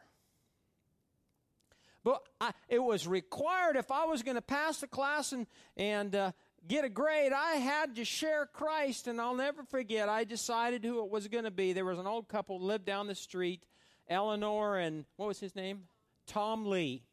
But 2.04 2.22
I, 2.40 2.52
it 2.68 2.80
was 2.80 3.08
required 3.08 3.75
if 3.75 3.92
I 3.92 4.06
was 4.06 4.24
going 4.24 4.36
to 4.36 4.42
pass 4.42 4.80
the 4.80 4.88
class 4.88 5.32
and 5.32 5.48
and 5.75 6.15
uh, 6.15 6.32
get 6.68 6.86
a 6.86 6.89
grade, 6.89 7.34
I 7.34 7.53
had 7.53 7.96
to 7.96 8.06
share 8.06 8.46
Christ, 8.46 9.08
and 9.08 9.20
I'll 9.20 9.36
never 9.36 9.63
forget. 9.63 10.08
I 10.08 10.24
decided 10.24 10.86
who 10.86 11.03
it 11.03 11.10
was 11.10 11.27
going 11.27 11.44
to 11.46 11.51
be. 11.51 11.74
There 11.74 11.86
was 11.86 12.00
an 12.00 12.08
old 12.08 12.27
couple 12.27 12.60
lived 12.62 12.86
down 12.86 13.08
the 13.08 13.15
street, 13.15 13.65
Eleanor 14.08 14.77
and 14.77 15.06
what 15.18 15.27
was 15.27 15.39
his 15.39 15.56
name? 15.56 15.84
Tom 16.27 16.68
Lee. 16.68 17.03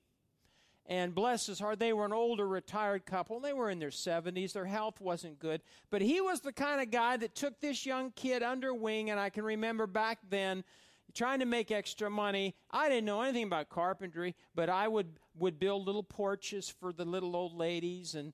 And 0.89 1.15
bless 1.15 1.47
his 1.47 1.59
heart, 1.59 1.81
they 1.81 1.93
were 1.93 2.05
an 2.05 2.13
older 2.13 2.47
retired 2.47 3.07
couple. 3.07 3.41
They 3.41 3.53
were 3.53 3.71
in 3.71 3.81
their 3.81 3.91
70s. 3.91 4.53
Their 4.53 4.67
health 4.67 5.01
wasn't 5.01 5.41
good. 5.41 5.63
But 5.91 6.01
he 6.01 6.21
was 6.21 6.41
the 6.41 6.53
kind 6.53 6.81
of 6.81 6.93
guy 6.93 7.17
that 7.17 7.35
took 7.35 7.61
this 7.61 7.85
young 7.85 8.13
kid 8.13 8.43
under 8.45 8.73
wing. 8.73 9.11
And 9.11 9.19
I 9.19 9.31
can 9.31 9.45
remember 9.45 9.89
back 9.89 10.21
then 10.29 10.63
trying 11.13 11.41
to 11.41 11.47
make 11.47 11.73
extra 11.73 12.09
money. 12.09 12.55
I 12.71 12.89
didn't 12.89 13.07
know 13.07 13.23
anything 13.23 13.45
about 13.45 13.69
carpentry, 13.69 14.37
but 14.55 14.69
I 14.69 14.87
would, 14.87 15.19
would 15.37 15.59
build 15.59 15.87
little 15.87 16.05
porches 16.05 16.69
for 16.69 16.93
the 16.93 17.05
little 17.05 17.35
old 17.35 17.55
ladies 17.55 18.15
and 18.15 18.33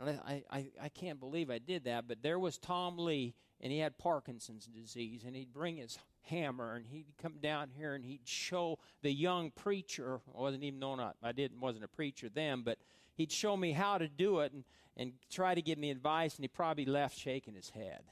I, 0.00 0.42
I, 0.50 0.66
I 0.82 0.88
can't 0.88 1.20
believe 1.20 1.50
I 1.50 1.58
did 1.58 1.84
that, 1.84 2.08
but 2.08 2.22
there 2.22 2.38
was 2.38 2.58
Tom 2.58 2.98
Lee, 2.98 3.34
and 3.60 3.72
he 3.72 3.78
had 3.78 3.98
Parkinson's 3.98 4.66
disease, 4.66 5.24
and 5.26 5.36
he'd 5.36 5.52
bring 5.52 5.76
his 5.76 5.98
hammer, 6.22 6.74
and 6.74 6.86
he'd 6.86 7.06
come 7.20 7.34
down 7.42 7.70
here, 7.76 7.94
and 7.94 8.04
he'd 8.04 8.26
show 8.26 8.78
the 9.02 9.12
young 9.12 9.50
preacher. 9.50 10.20
I 10.36 10.40
wasn't 10.40 10.64
even 10.64 10.78
known 10.78 11.00
I 11.22 11.32
didn't 11.32 11.60
wasn't 11.60 11.84
a 11.84 11.88
preacher 11.88 12.28
then, 12.28 12.62
but 12.62 12.78
he'd 13.14 13.32
show 13.32 13.56
me 13.56 13.72
how 13.72 13.98
to 13.98 14.08
do 14.08 14.40
it, 14.40 14.52
and 14.52 14.64
and 14.96 15.12
try 15.30 15.54
to 15.54 15.62
give 15.62 15.78
me 15.78 15.90
advice, 15.90 16.36
and 16.36 16.44
he 16.44 16.48
probably 16.48 16.84
left 16.84 17.18
shaking 17.18 17.54
his 17.54 17.70
head. 17.70 18.02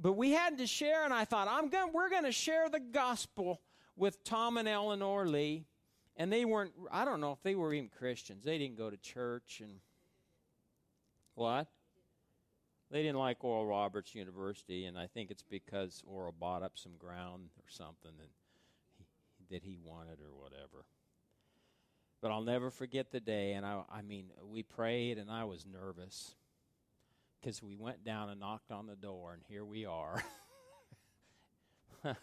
But 0.00 0.12
we 0.12 0.30
had 0.30 0.58
to 0.58 0.66
share, 0.66 1.04
and 1.04 1.12
I 1.12 1.24
thought, 1.24 1.48
I'm 1.48 1.68
going. 1.68 1.92
We're 1.92 2.10
going 2.10 2.24
to 2.24 2.32
share 2.32 2.68
the 2.68 2.80
gospel 2.80 3.60
with 3.96 4.22
Tom 4.24 4.56
and 4.56 4.68
Eleanor 4.68 5.26
Lee 5.26 5.66
and 6.18 6.32
they 6.32 6.44
weren't 6.44 6.72
i 6.90 7.04
don't 7.04 7.20
know 7.20 7.32
if 7.32 7.42
they 7.42 7.54
were 7.54 7.72
even 7.72 7.88
christians 7.88 8.44
they 8.44 8.58
didn't 8.58 8.76
go 8.76 8.90
to 8.90 8.96
church 8.98 9.62
and 9.62 9.80
what 11.34 11.68
they 12.90 13.02
didn't 13.02 13.18
like 13.18 13.42
oral 13.44 13.66
roberts 13.66 14.14
university 14.14 14.86
and 14.86 14.98
i 14.98 15.06
think 15.06 15.30
it's 15.30 15.42
because 15.42 16.02
oral 16.06 16.32
bought 16.32 16.62
up 16.62 16.72
some 16.76 16.92
ground 16.98 17.48
or 17.58 17.64
something 17.68 18.12
and 18.18 18.28
he, 18.98 19.04
that 19.54 19.62
he 19.62 19.78
wanted 19.82 20.18
or 20.20 20.34
whatever. 20.42 20.84
But 22.20 22.30
i'll 22.30 22.42
never 22.42 22.70
forget 22.70 23.10
the 23.10 23.20
day 23.20 23.52
and 23.52 23.64
i, 23.64 23.82
I 23.90 24.02
mean 24.02 24.26
we 24.44 24.62
prayed 24.62 25.18
and 25.18 25.30
i 25.30 25.44
was 25.44 25.64
nervous 25.66 26.34
because 27.40 27.62
we 27.62 27.76
went 27.76 28.04
down 28.04 28.30
and 28.30 28.40
knocked 28.40 28.70
on 28.70 28.86
the 28.86 28.96
door 28.96 29.32
and 29.32 29.42
here 29.48 29.64
we 29.64 29.84
are. 29.84 30.22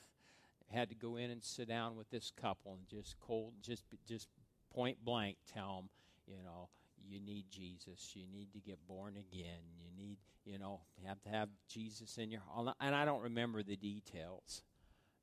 Had 0.71 0.89
to 0.89 0.95
go 0.95 1.15
in 1.15 1.29
and 1.29 1.43
sit 1.43 1.67
down 1.67 1.95
with 1.95 2.09
this 2.09 2.31
couple 2.41 2.73
and 2.73 2.87
just 2.87 3.19
cold, 3.19 3.53
just 3.61 3.83
just 4.07 4.27
point 4.73 4.97
blank 5.05 5.37
tell 5.53 5.75
them, 5.77 5.89
you 6.27 6.43
know, 6.43 6.69
you 7.03 7.19
need 7.19 7.45
Jesus. 7.49 8.11
You 8.13 8.25
need 8.31 8.53
to 8.53 8.59
get 8.59 8.77
born 8.87 9.15
again. 9.15 9.61
You 9.77 9.89
need, 9.97 10.17
you 10.43 10.57
know, 10.57 10.81
you 10.97 11.07
have 11.07 11.21
to 11.23 11.29
have 11.29 11.49
Jesus 11.67 12.17
in 12.17 12.31
your 12.31 12.41
heart. 12.49 12.75
And 12.79 12.95
I 12.95 13.05
don't 13.05 13.21
remember 13.21 13.63
the 13.63 13.75
details, 13.75 14.63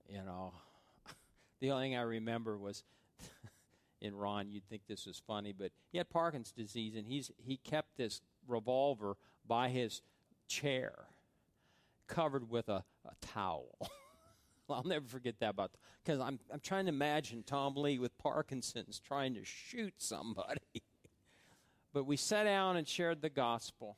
you 0.08 0.22
know. 0.24 0.52
the 1.60 1.70
only 1.70 1.86
thing 1.86 1.96
I 1.96 2.02
remember 2.02 2.58
was 2.58 2.84
in 4.00 4.14
Ron, 4.14 4.50
you'd 4.50 4.68
think 4.68 4.82
this 4.88 5.06
was 5.06 5.22
funny, 5.26 5.52
but 5.52 5.72
he 5.90 5.98
had 5.98 6.10
Parkinson's 6.10 6.52
disease 6.52 6.94
and 6.96 7.06
he's 7.06 7.30
he 7.38 7.56
kept 7.56 7.96
this 7.96 8.20
revolver 8.46 9.16
by 9.46 9.68
his 9.68 10.02
chair 10.48 11.06
covered 12.08 12.50
with 12.50 12.68
a, 12.68 12.84
a 13.04 13.14
towel. 13.20 13.78
I'll 14.70 14.84
never 14.84 15.06
forget 15.06 15.34
that 15.40 15.50
about 15.50 15.72
because 16.02 16.20
I'm 16.20 16.38
I'm 16.50 16.60
trying 16.60 16.86
to 16.86 16.90
imagine 16.90 17.42
Tom 17.42 17.74
Lee 17.76 17.98
with 17.98 18.16
Parkinson's 18.16 19.00
trying 19.00 19.34
to 19.34 19.44
shoot 19.44 19.94
somebody. 19.98 20.60
But 21.92 22.04
we 22.04 22.16
sat 22.16 22.44
down 22.44 22.76
and 22.76 22.86
shared 22.86 23.22
the 23.22 23.30
gospel. 23.30 23.96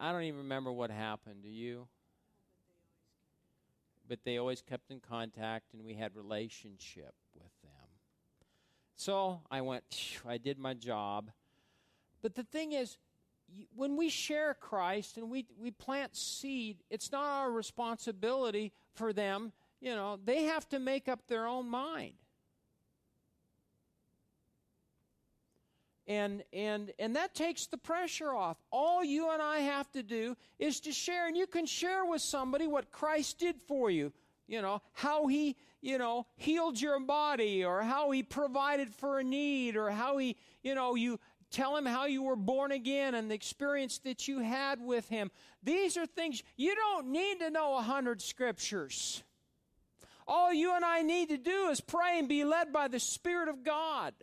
I 0.00 0.12
don't 0.12 0.22
even 0.22 0.38
remember 0.38 0.72
what 0.72 0.90
happened. 0.90 1.42
Do 1.42 1.48
you? 1.48 1.86
But 4.08 4.20
they 4.24 4.38
always 4.38 4.62
kept 4.62 4.90
in 4.90 5.00
contact, 5.00 5.74
and 5.74 5.84
we 5.84 5.94
had 5.94 6.16
relationship 6.16 7.14
with 7.34 7.52
them. 7.62 7.70
So 8.96 9.40
I 9.50 9.60
went. 9.60 9.84
I 10.26 10.38
did 10.38 10.58
my 10.58 10.74
job. 10.74 11.30
But 12.22 12.34
the 12.34 12.44
thing 12.44 12.72
is, 12.72 12.96
when 13.74 13.96
we 13.96 14.08
share 14.08 14.54
Christ 14.54 15.18
and 15.18 15.30
we, 15.30 15.46
we 15.60 15.70
plant 15.70 16.16
seed, 16.16 16.78
it's 16.88 17.12
not 17.12 17.24
our 17.24 17.50
responsibility 17.50 18.72
for 18.94 19.12
them. 19.12 19.52
You 19.80 19.94
know, 19.94 20.18
they 20.24 20.44
have 20.44 20.68
to 20.70 20.78
make 20.78 21.08
up 21.08 21.26
their 21.26 21.46
own 21.46 21.68
mind. 21.68 22.14
And, 26.12 26.42
and, 26.52 26.92
and 26.98 27.16
that 27.16 27.34
takes 27.34 27.66
the 27.66 27.78
pressure 27.78 28.34
off. 28.34 28.56
All 28.70 29.02
you 29.02 29.30
and 29.30 29.40
I 29.40 29.60
have 29.60 29.90
to 29.92 30.02
do 30.02 30.36
is 30.58 30.80
to 30.80 30.92
share. 30.92 31.26
And 31.26 31.36
you 31.36 31.46
can 31.46 31.64
share 31.64 32.04
with 32.04 32.20
somebody 32.20 32.66
what 32.66 32.90
Christ 32.90 33.38
did 33.38 33.56
for 33.62 33.90
you. 33.90 34.12
You 34.46 34.60
know, 34.60 34.82
how 34.92 35.28
he, 35.28 35.56
you 35.80 35.96
know, 35.96 36.26
healed 36.36 36.78
your 36.78 37.00
body 37.00 37.64
or 37.64 37.80
how 37.82 38.10
he 38.10 38.22
provided 38.22 38.92
for 38.92 39.20
a 39.20 39.24
need 39.24 39.76
or 39.76 39.90
how 39.90 40.18
he, 40.18 40.36
you 40.62 40.74
know, 40.74 40.94
you 40.94 41.18
Tell 41.52 41.76
him 41.76 41.84
how 41.84 42.06
you 42.06 42.22
were 42.22 42.34
born 42.34 42.72
again 42.72 43.14
and 43.14 43.30
the 43.30 43.34
experience 43.34 43.98
that 43.98 44.26
you 44.26 44.38
had 44.38 44.80
with 44.80 45.10
him. 45.10 45.30
These 45.62 45.98
are 45.98 46.06
things 46.06 46.42
you 46.56 46.74
don't 46.74 47.08
need 47.08 47.40
to 47.40 47.50
know 47.50 47.76
a 47.76 47.82
hundred 47.82 48.22
scriptures. 48.22 49.22
All 50.26 50.50
you 50.50 50.74
and 50.74 50.82
I 50.82 51.02
need 51.02 51.28
to 51.28 51.36
do 51.36 51.68
is 51.68 51.82
pray 51.82 52.18
and 52.18 52.26
be 52.26 52.44
led 52.44 52.72
by 52.72 52.88
the 52.88 52.98
Spirit 52.98 53.50
of 53.50 53.64
God. 53.64 54.14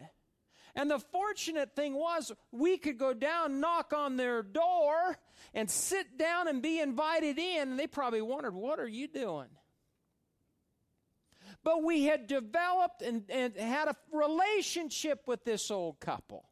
And 0.79 0.89
the 0.89 0.99
fortunate 0.99 1.75
thing 1.75 1.93
was, 1.93 2.31
we 2.53 2.77
could 2.77 2.97
go 2.97 3.13
down, 3.13 3.59
knock 3.59 3.91
on 3.91 4.15
their 4.15 4.41
door, 4.41 5.17
and 5.53 5.69
sit 5.69 6.17
down 6.17 6.47
and 6.47 6.61
be 6.61 6.79
invited 6.79 7.37
in. 7.37 7.71
And 7.71 7.77
they 7.77 7.85
probably 7.85 8.21
wondered, 8.21 8.53
What 8.53 8.79
are 8.79 8.87
you 8.87 9.09
doing? 9.09 9.49
But 11.65 11.83
we 11.83 12.05
had 12.05 12.27
developed 12.27 13.01
and, 13.01 13.25
and 13.27 13.57
had 13.57 13.89
a 13.89 13.95
relationship 14.13 15.23
with 15.27 15.43
this 15.43 15.69
old 15.69 15.99
couple 15.99 16.45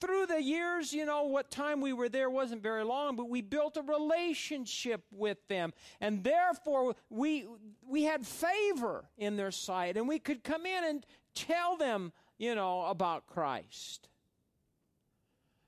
through 0.00 0.26
the 0.26 0.42
years, 0.42 0.92
you 0.92 1.06
know, 1.06 1.22
what 1.22 1.48
time 1.48 1.80
we 1.80 1.92
were 1.92 2.08
there 2.08 2.28
wasn't 2.28 2.64
very 2.64 2.82
long, 2.82 3.14
but 3.14 3.28
we 3.28 3.42
built 3.42 3.76
a 3.76 3.82
relationship 3.82 5.04
with 5.12 5.38
them. 5.46 5.72
And 6.00 6.24
therefore, 6.24 6.96
we, 7.10 7.46
we 7.88 8.02
had 8.02 8.26
favor 8.26 9.04
in 9.16 9.36
their 9.36 9.52
sight. 9.52 9.96
And 9.96 10.08
we 10.08 10.18
could 10.18 10.42
come 10.42 10.66
in 10.66 10.84
and 10.84 11.06
tell 11.36 11.76
them, 11.76 12.12
you 12.38 12.54
know, 12.54 12.82
about 12.86 13.26
Christ. 13.26 14.08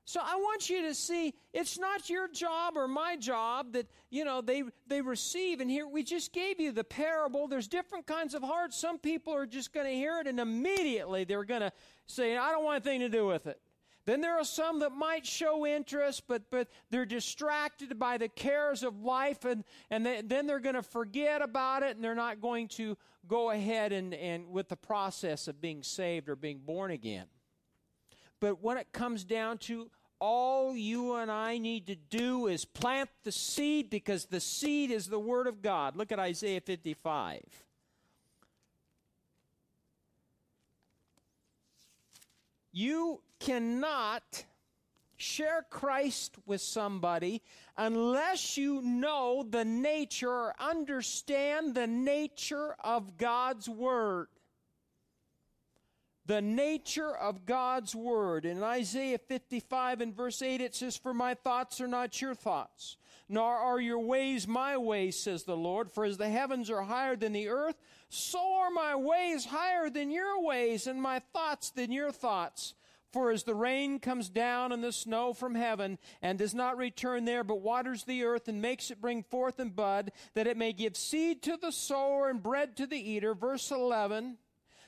So 0.09 0.21
I 0.25 0.37
want 0.37 0.71
you 0.71 0.81
to 0.85 0.95
see 0.95 1.35
it's 1.53 1.79
not 1.79 2.09
your 2.09 2.29
job 2.29 2.79
or 2.79 2.89
my 2.89 3.17
job 3.17 3.73
that, 3.75 3.91
you 4.09 4.25
know, 4.25 4.41
they, 4.41 4.63
they 4.87 5.03
receive. 5.03 5.61
And 5.61 5.71
here 5.71 5.87
we 5.87 6.03
just 6.03 6.33
gave 6.33 6.59
you 6.59 6.73
the 6.73 6.83
parable. 6.83 7.47
There's 7.47 7.69
different 7.69 8.07
kinds 8.07 8.33
of 8.33 8.43
hearts. 8.43 8.79
Some 8.79 8.99
people 8.99 9.35
are 9.35 9.45
just 9.45 9.71
going 9.75 9.85
to 9.85 9.93
hear 9.93 10.19
it 10.19 10.27
and 10.27 10.41
immediately 10.41 11.25
they're 11.25 11.45
going 11.45 11.61
to 11.61 11.73
say, 12.07 12.39
I 12.39 12.53
don't 12.53 12.65
want 12.65 12.87
anything 12.87 13.01
to 13.01 13.11
do 13.11 13.27
with 13.27 13.47
it. 13.47 13.61
Then 14.09 14.23
there 14.23 14.41
are 14.41 14.45
some 14.45 14.79
that 14.79 14.93
might 14.93 15.27
show 15.27 15.67
interest, 15.67 16.23
but, 16.27 16.45
but 16.51 16.69
they're 16.89 17.05
distracted 17.05 17.99
by 17.99 18.17
the 18.17 18.31
cares 18.31 18.83
of 18.83 19.03
life, 19.03 19.45
and, 19.45 19.65
and 19.91 20.07
they, 20.07 20.23
then 20.25 20.47
they're 20.47 20.61
going 20.61 20.77
to 20.77 20.83
forget 20.83 21.43
about 21.43 21.83
it, 21.83 21.95
and 21.95 22.03
they're 22.03 22.15
not 22.15 22.41
going 22.41 22.69
to 22.69 22.97
go 23.29 23.51
ahead 23.51 23.93
and, 23.93 24.15
and 24.15 24.51
with 24.51 24.71
the 24.71 24.77
process 24.77 25.47
of 25.47 25.61
being 25.61 25.83
saved 25.83 26.31
or 26.31 26.37
being 26.37 26.59
born 26.65 26.91
again. 26.91 27.27
But 28.41 28.63
when 28.63 28.79
it 28.79 28.95
comes 28.95 29.25
down 29.25 29.59
to 29.59 29.91
all 30.19 30.75
you 30.75 31.17
and 31.17 31.31
I 31.31 31.59
need 31.59 31.87
to 31.89 31.95
do 31.95 32.47
is 32.47 32.65
plant 32.65 33.11
the 33.25 33.33
seed 33.33 33.91
because 33.91 34.25
the 34.25 34.41
seed 34.41 34.91
is 34.91 35.09
the 35.09 35.21
Word 35.21 35.47
of 35.47 35.61
God. 35.61 35.97
Look 35.97 36.13
at 36.13 36.19
Isaiah 36.19 36.63
55. 36.63 37.43
You 42.79 43.23
cannot 43.41 44.45
share 45.17 45.67
Christ 45.69 46.37
with 46.47 46.61
somebody 46.61 47.43
unless 47.77 48.57
you 48.57 48.81
know 48.83 49.43
the 49.43 49.65
nature 49.65 50.31
or 50.31 50.55
understand 50.61 51.75
the 51.75 51.89
nature 51.89 52.77
of 52.79 53.17
God's 53.17 53.69
Word. 53.69 54.29
The 56.27 56.41
nature 56.41 57.13
of 57.17 57.45
God's 57.47 57.97
Word. 57.97 58.45
In 58.45 58.63
Isaiah 58.63 59.19
55 59.19 60.01
and 60.01 60.15
verse 60.15 60.41
8, 60.41 60.61
it 60.61 60.77
says, 60.77 60.97
For 60.97 61.13
my 61.13 61.35
thoughts 61.35 61.81
are 61.81 61.89
not 61.89 62.23
your 62.23 62.37
thoughts, 62.37 62.97
nor 63.29 63.55
are 63.57 63.81
your 63.81 63.99
ways 63.99 64.49
my 64.49 64.77
ways, 64.77 65.19
says 65.19 65.45
the 65.45 65.57
Lord. 65.57 65.91
For 65.91 66.05
as 66.05 66.17
the 66.17 66.29
heavens 66.29 66.71
are 66.71 66.83
higher 66.83 67.17
than 67.17 67.33
the 67.33 67.49
earth, 67.49 67.77
so 68.09 68.39
are 68.39 68.71
my 68.71 68.97
ways 68.97 69.47
higher 69.47 69.91
than 69.91 70.11
your 70.11 70.43
ways, 70.43 70.87
and 70.87 71.01
my 71.01 71.21
thoughts 71.33 71.71
than 71.71 71.93
your 71.93 72.11
thoughts. 72.11 72.75
For 73.13 73.31
as 73.31 73.45
the 73.45 73.55
rain 73.55 74.01
comes 74.01 74.29
down 74.29 74.71
and 74.71 74.85
the 74.85 74.93
snow 74.93 75.33
from 75.33 75.55
heaven, 75.55 75.99
and 76.21 76.39
does 76.39 76.55
not 76.55 76.77
return 76.77 77.25
there, 77.25 77.43
but 77.43 77.63
waters 77.63 78.05
the 78.05 78.25
earth 78.25 78.49
and 78.49 78.61
makes 78.61 78.91
it 78.91 79.01
bring 79.01 79.23
forth 79.23 79.59
and 79.59 79.75
bud, 79.75 80.13
that 80.35 80.47
it 80.47 80.59
may 80.59 80.73
give 80.73 80.97
seed 80.97 81.43
to 81.45 81.57
the 81.57 81.73
sower 81.73 82.29
and 82.29 82.43
bread 82.43 82.77
to 82.77 82.87
the 82.87 82.99
eater. 82.99 83.35
Verse 83.35 83.71
11 83.71 84.37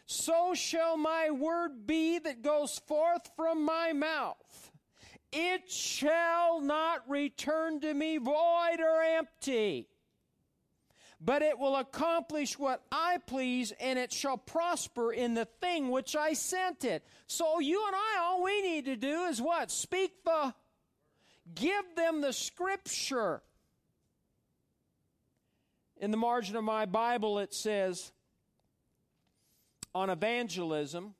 So 0.04 0.52
shall 0.54 0.98
my 0.98 1.30
word 1.30 1.86
be 1.86 2.18
that 2.18 2.42
goes 2.42 2.78
forth 2.86 3.30
from 3.36 3.64
my 3.64 3.94
mouth. 3.94 4.69
It 5.32 5.70
shall 5.70 6.60
not 6.60 7.08
return 7.08 7.80
to 7.80 7.94
me 7.94 8.18
void 8.18 8.80
or 8.80 9.02
empty 9.02 9.88
but 11.20 11.42
it 11.42 11.58
will 11.58 11.76
accomplish 11.76 12.58
what 12.58 12.82
I 12.90 13.18
please, 13.26 13.72
and 13.78 13.98
it 13.98 14.10
shall 14.10 14.38
prosper 14.38 15.12
in 15.12 15.34
the 15.34 15.44
thing 15.44 15.90
which 15.90 16.16
I 16.16 16.32
sent 16.32 16.84
it. 16.84 17.04
So 17.26 17.60
you 17.60 17.84
and 17.86 17.94
I, 17.94 18.20
all 18.22 18.42
we 18.42 18.62
need 18.62 18.86
to 18.86 18.96
do 18.96 19.24
is 19.24 19.40
what? 19.40 19.70
Speak 19.70 20.24
the, 20.24 20.54
give 21.54 21.84
them 21.94 22.22
the 22.22 22.32
scripture. 22.32 23.42
In 25.98 26.10
the 26.10 26.16
margin 26.16 26.56
of 26.56 26.64
my 26.64 26.86
Bible, 26.86 27.38
it 27.38 27.52
says 27.52 28.12
on 29.94 30.08
evangelism, 30.08 31.14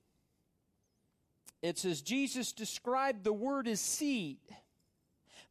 it 1.62 1.78
says 1.78 2.00
Jesus 2.02 2.52
described 2.52 3.24
the 3.24 3.32
word 3.32 3.68
as 3.68 3.80
seed 3.80 4.38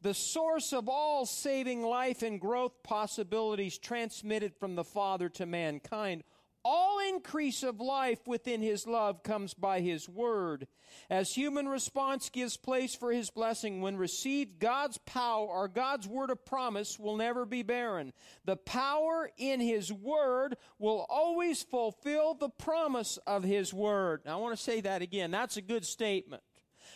the 0.01 0.13
source 0.13 0.71
of 0.71 0.87
all 0.87 1.25
saving 1.25 1.83
life 1.83 2.23
and 2.23 2.39
growth 2.39 2.71
possibilities 2.83 3.77
transmitted 3.77 4.55
from 4.55 4.75
the 4.75 4.83
Father 4.83 5.27
to 5.29 5.45
mankind. 5.45 6.23
All 6.63 6.99
increase 6.99 7.63
of 7.63 7.79
life 7.79 8.27
within 8.27 8.61
His 8.61 8.85
love 8.85 9.23
comes 9.23 9.53
by 9.53 9.79
His 9.79 10.09
Word. 10.09 10.67
As 11.09 11.31
human 11.31 11.67
response 11.67 12.29
gives 12.29 12.57
place 12.57 12.95
for 12.95 13.11
His 13.11 13.29
blessing, 13.29 13.81
when 13.81 13.97
received, 13.97 14.59
God's 14.59 14.97
power 14.99 15.47
or 15.47 15.67
God's 15.67 16.07
Word 16.07 16.29
of 16.29 16.45
promise 16.45 16.99
will 16.99 17.15
never 17.15 17.45
be 17.45 17.63
barren. 17.63 18.13
The 18.45 18.57
power 18.57 19.29
in 19.37 19.59
His 19.61 19.91
Word 19.91 20.57
will 20.77 21.05
always 21.09 21.63
fulfill 21.63 22.33
the 22.33 22.49
promise 22.49 23.17
of 23.25 23.43
His 23.43 23.73
Word. 23.73 24.21
Now, 24.25 24.37
I 24.37 24.41
want 24.41 24.57
to 24.57 24.63
say 24.63 24.81
that 24.81 25.01
again. 25.01 25.31
That's 25.31 25.57
a 25.57 25.61
good 25.61 25.85
statement. 25.85 26.43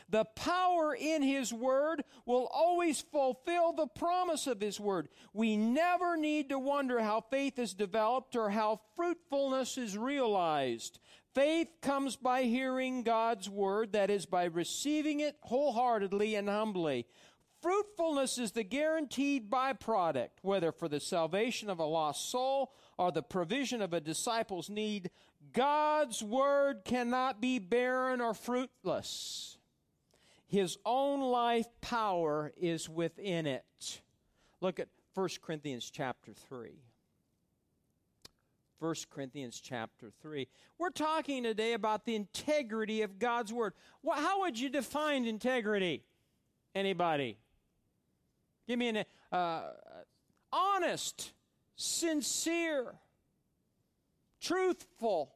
The 0.10 0.26
power 0.26 0.96
in 0.96 1.22
His 1.22 1.54
Word 1.54 2.04
will 2.26 2.48
always 2.54 3.02
fulfill 3.02 3.74
the 3.74 3.88
promise 3.88 4.48
of 4.48 4.62
His 4.62 4.80
Word. 4.80 5.10
We 5.34 5.58
never 5.58 6.18
need 6.18 6.50
to 6.50 6.60
wonder 6.60 7.00
how 7.02 7.22
faith 7.22 7.60
is 7.60 7.74
developed 7.74 8.36
or 8.36 8.50
how 8.50 8.82
fruitfulness 8.96 9.78
is 9.78 9.98
realized. 9.98 11.00
Faith 11.34 11.70
comes 11.82 12.16
by 12.16 12.44
hearing 12.44 13.04
God's 13.04 13.50
Word, 13.50 13.94
that 13.94 14.10
is, 14.10 14.26
by 14.26 14.46
receiving 14.46 15.20
it 15.20 15.36
wholeheartedly 15.42 16.36
and 16.36 16.48
humbly. 16.48 17.08
Fruitfulness 17.64 18.38
is 18.38 18.52
the 18.52 18.64
guaranteed 18.64 19.50
byproduct, 19.50 20.32
whether 20.42 20.74
for 20.74 20.90
the 20.90 21.00
salvation 21.00 21.70
of 21.70 21.80
a 21.80 21.86
lost 21.86 22.30
soul 22.30 22.74
or 22.98 23.12
the 23.12 23.24
provision 23.24 23.82
of 23.82 23.94
a 23.94 24.02
disciple's 24.02 24.70
need, 24.70 25.10
God's 25.54 26.22
word 26.22 26.84
cannot 26.84 27.40
be 27.40 27.60
barren 27.60 28.20
or 28.20 28.34
fruitless. 28.34 29.58
His 30.54 30.78
own 30.86 31.20
life 31.20 31.66
power 31.82 32.54
is 32.56 32.88
within 32.88 33.48
it. 33.48 34.02
Look 34.62 34.80
at 34.80 34.88
1 35.16 35.30
Corinthians 35.42 35.90
chapter 35.90 36.32
3. 36.32 36.70
1 38.78 38.96
Corinthians 39.10 39.60
chapter 39.60 40.12
3. 40.22 40.48
We're 40.78 40.92
talking 40.92 41.42
today 41.42 41.74
about 41.74 42.06
the 42.06 42.14
integrity 42.14 43.02
of 43.02 43.18
God's 43.18 43.52
word. 43.52 43.74
How 44.08 44.42
would 44.42 44.60
you 44.60 44.70
define 44.70 45.26
integrity? 45.26 46.04
Anybody? 46.76 47.40
Give 48.68 48.78
me 48.78 48.90
an 48.90 49.06
uh, 49.32 49.64
honest, 50.52 51.34
sincere, 51.76 52.94
truthful. 54.40 55.33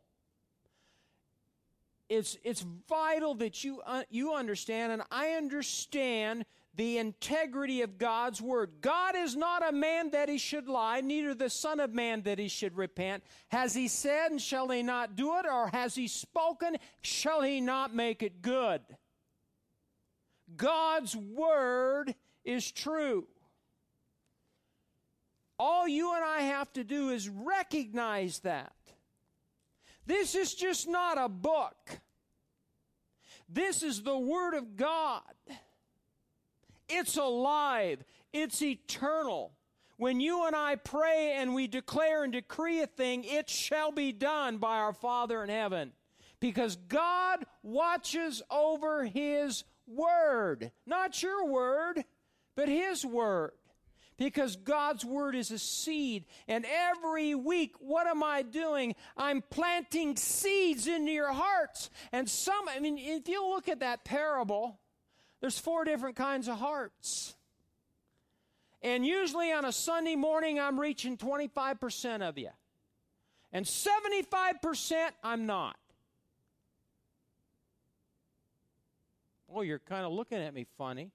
It's, 2.09 2.37
it's 2.43 2.65
vital 2.87 3.35
that 3.35 3.63
you, 3.63 3.81
uh, 3.85 4.03
you 4.09 4.33
understand, 4.33 4.91
and 4.93 5.01
I 5.11 5.31
understand 5.31 6.45
the 6.73 6.99
integrity 6.99 7.81
of 7.81 7.97
God's 7.97 8.41
word. 8.41 8.71
God 8.81 9.15
is 9.15 9.35
not 9.35 9.67
a 9.67 9.71
man 9.71 10.11
that 10.11 10.29
he 10.29 10.37
should 10.37 10.67
lie, 10.67 11.01
neither 11.01 11.33
the 11.33 11.49
Son 11.49 11.79
of 11.79 11.93
Man 11.93 12.21
that 12.21 12.37
he 12.37 12.47
should 12.47 12.77
repent. 12.77 13.23
Has 13.49 13.73
he 13.73 13.87
said, 13.87 14.31
and 14.31 14.41
shall 14.41 14.69
he 14.69 14.83
not 14.83 15.15
do 15.15 15.37
it? 15.37 15.45
Or 15.51 15.69
has 15.73 15.95
he 15.95 16.07
spoken, 16.07 16.77
shall 17.01 17.41
he 17.41 17.61
not 17.61 17.95
make 17.95 18.21
it 18.21 18.41
good? 18.41 18.81
God's 20.55 21.15
word 21.15 22.13
is 22.45 22.71
true. 22.71 23.27
All 25.59 25.87
you 25.87 26.13
and 26.13 26.23
I 26.23 26.41
have 26.41 26.71
to 26.73 26.83
do 26.83 27.09
is 27.09 27.27
recognize 27.27 28.39
that. 28.39 28.71
This 30.07 30.35
is 30.35 30.53
just 30.53 30.87
not 30.87 31.17
a 31.17 31.27
book. 31.27 31.99
This 33.49 33.83
is 33.83 34.01
the 34.01 34.17
Word 34.17 34.53
of 34.53 34.77
God. 34.77 35.21
It's 36.87 37.17
alive, 37.17 38.03
it's 38.31 38.61
eternal. 38.61 39.51
When 39.97 40.21
you 40.21 40.47
and 40.47 40.55
I 40.55 40.75
pray 40.75 41.35
and 41.37 41.53
we 41.53 41.67
declare 41.67 42.23
and 42.23 42.31
decree 42.31 42.81
a 42.81 42.87
thing, 42.87 43.25
it 43.25 43.49
shall 43.49 43.91
be 43.91 44.13
done 44.13 44.59
by 44.59 44.77
our 44.77 44.93
Father 44.93 45.43
in 45.43 45.49
heaven. 45.49 45.91
Because 46.39 46.77
God 46.77 47.43
watches 47.61 48.41
over 48.49 49.03
His 49.03 49.65
Word. 49.87 50.71
Not 50.85 51.21
your 51.21 51.47
Word, 51.47 52.05
but 52.55 52.69
His 52.69 53.05
Word 53.05 53.51
because 54.17 54.55
God's 54.55 55.05
word 55.05 55.35
is 55.35 55.51
a 55.51 55.59
seed. 55.59 56.25
And 56.47 56.65
every 56.65 57.35
week, 57.35 57.75
what 57.79 58.07
am 58.07 58.23
I 58.23 58.41
doing? 58.41 58.95
I'm 59.15 59.43
planting 59.49 60.15
seeds 60.15 60.87
into 60.87 61.11
your 61.11 61.31
hearts. 61.31 61.89
And 62.11 62.27
some, 62.27 62.67
I 62.67 62.79
mean, 62.79 62.97
if 62.97 63.27
you 63.27 63.47
look 63.47 63.69
at 63.69 63.79
that 63.81 64.03
parable, 64.03 64.79
there's 65.39 65.59
four 65.59 65.85
different 65.85 66.15
kinds 66.15 66.47
of 66.47 66.57
hearts. 66.57 67.35
And 68.81 69.05
usually 69.05 69.51
on 69.51 69.65
a 69.65 69.71
Sunday 69.71 70.15
morning, 70.15 70.59
I'm 70.59 70.79
reaching 70.79 71.17
25% 71.17 72.27
of 72.27 72.37
you. 72.37 72.49
And 73.51 73.65
75% 73.65 75.09
I'm 75.23 75.45
not. 75.45 75.77
Oh, 79.53 79.61
you're 79.61 79.79
kind 79.79 80.05
of 80.05 80.11
looking 80.11 80.39
at 80.39 80.53
me 80.53 80.65
funny. 80.77 81.11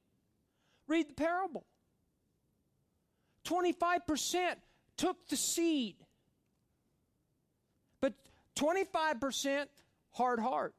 Read 0.88 1.10
the 1.10 1.14
parable. 1.14 1.64
25% 3.52 4.54
took 4.96 5.28
the 5.28 5.36
seed. 5.36 5.96
But 8.00 8.14
25% 8.56 9.66
hard 10.12 10.40
heart. 10.40 10.74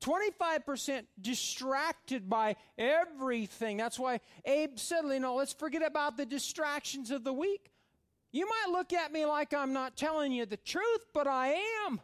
25% 0.00 1.02
distracted 1.20 2.30
by 2.30 2.54
everything. 2.76 3.76
That's 3.76 3.98
why 3.98 4.20
Abe 4.44 4.78
said, 4.78 5.02
you 5.04 5.18
know, 5.18 5.34
let's 5.34 5.52
forget 5.52 5.82
about 5.84 6.16
the 6.16 6.24
distractions 6.24 7.10
of 7.10 7.24
the 7.24 7.32
week. 7.32 7.72
You 8.30 8.46
might 8.46 8.72
look 8.72 8.92
at 8.92 9.10
me 9.10 9.26
like 9.26 9.52
I'm 9.52 9.72
not 9.72 9.96
telling 9.96 10.32
you 10.32 10.46
the 10.46 10.58
truth, 10.58 11.06
but 11.12 11.26
I 11.26 11.60
am. 11.86 12.00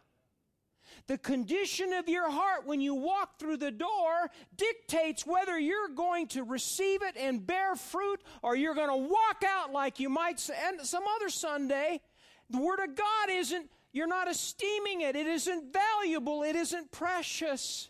The 1.07 1.17
condition 1.19 1.93
of 1.93 2.09
your 2.09 2.31
heart 2.31 2.65
when 2.65 2.81
you 2.81 2.95
walk 2.95 3.37
through 3.37 3.57
the 3.57 3.69
door 3.71 4.31
dictates 4.57 5.25
whether 5.25 5.57
you're 5.59 5.89
going 5.89 6.27
to 6.29 6.43
receive 6.43 7.03
it 7.03 7.15
and 7.15 7.45
bear 7.45 7.75
fruit 7.75 8.21
or 8.41 8.55
you're 8.55 8.73
going 8.73 8.89
to 8.89 9.09
walk 9.09 9.43
out 9.45 9.71
like 9.71 9.99
you 9.99 10.09
might. 10.09 10.49
And 10.67 10.81
some 10.81 11.03
other 11.15 11.29
Sunday, 11.29 12.01
the 12.49 12.59
Word 12.59 12.79
of 12.79 12.95
God 12.95 13.29
isn't, 13.29 13.69
you're 13.93 14.07
not 14.07 14.29
esteeming 14.29 15.01
it. 15.01 15.15
It 15.15 15.27
isn't 15.27 15.71
valuable. 15.71 16.41
It 16.41 16.55
isn't 16.55 16.91
precious. 16.91 17.89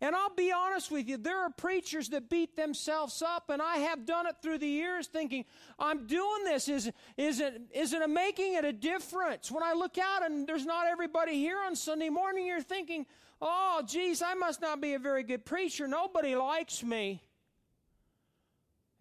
And 0.00 0.14
I'll 0.14 0.34
be 0.34 0.52
honest 0.52 0.92
with 0.92 1.08
you, 1.08 1.16
there 1.16 1.40
are 1.40 1.50
preachers 1.50 2.10
that 2.10 2.30
beat 2.30 2.56
themselves 2.56 3.20
up, 3.20 3.50
and 3.50 3.60
I 3.60 3.78
have 3.78 4.06
done 4.06 4.26
it 4.26 4.36
through 4.40 4.58
the 4.58 4.68
years 4.68 5.08
thinking, 5.08 5.44
I'm 5.76 6.06
doing 6.06 6.44
this. 6.44 6.68
Is, 6.68 6.92
is, 7.16 7.40
it, 7.40 7.62
is 7.74 7.92
it 7.92 8.08
making 8.08 8.54
it 8.54 8.64
a 8.64 8.72
difference? 8.72 9.50
When 9.50 9.64
I 9.64 9.72
look 9.72 9.98
out 9.98 10.24
and 10.24 10.46
there's 10.46 10.64
not 10.64 10.86
everybody 10.86 11.34
here 11.34 11.58
on 11.58 11.74
Sunday 11.74 12.10
morning, 12.10 12.46
you're 12.46 12.62
thinking, 12.62 13.06
oh, 13.42 13.82
geez, 13.84 14.22
I 14.22 14.34
must 14.34 14.60
not 14.60 14.80
be 14.80 14.94
a 14.94 15.00
very 15.00 15.24
good 15.24 15.44
preacher. 15.44 15.88
Nobody 15.88 16.36
likes 16.36 16.84
me. 16.84 17.20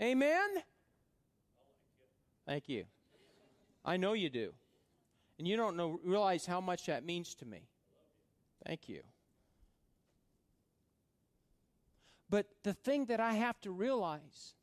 Amen? 0.02 0.48
Thank 2.48 2.70
you. 2.70 2.86
I 3.86 3.98
know 3.98 4.14
you 4.14 4.32
do. 4.32 4.52
And 5.38 5.48
you 5.48 5.58
don't 5.58 5.78
know, 5.78 6.00
realize 6.04 6.48
how 6.48 6.60
much 6.60 6.88
that 6.88 7.06
means 7.06 7.36
to 7.36 7.46
me. 7.46 7.68
Thank 8.66 8.90
you. 8.90 9.02
But 12.30 12.48
the 12.64 12.74
thing 12.74 13.06
that 13.06 13.20
I 13.20 13.34
have 13.34 13.60
to 13.62 13.72
realize, 13.72 14.54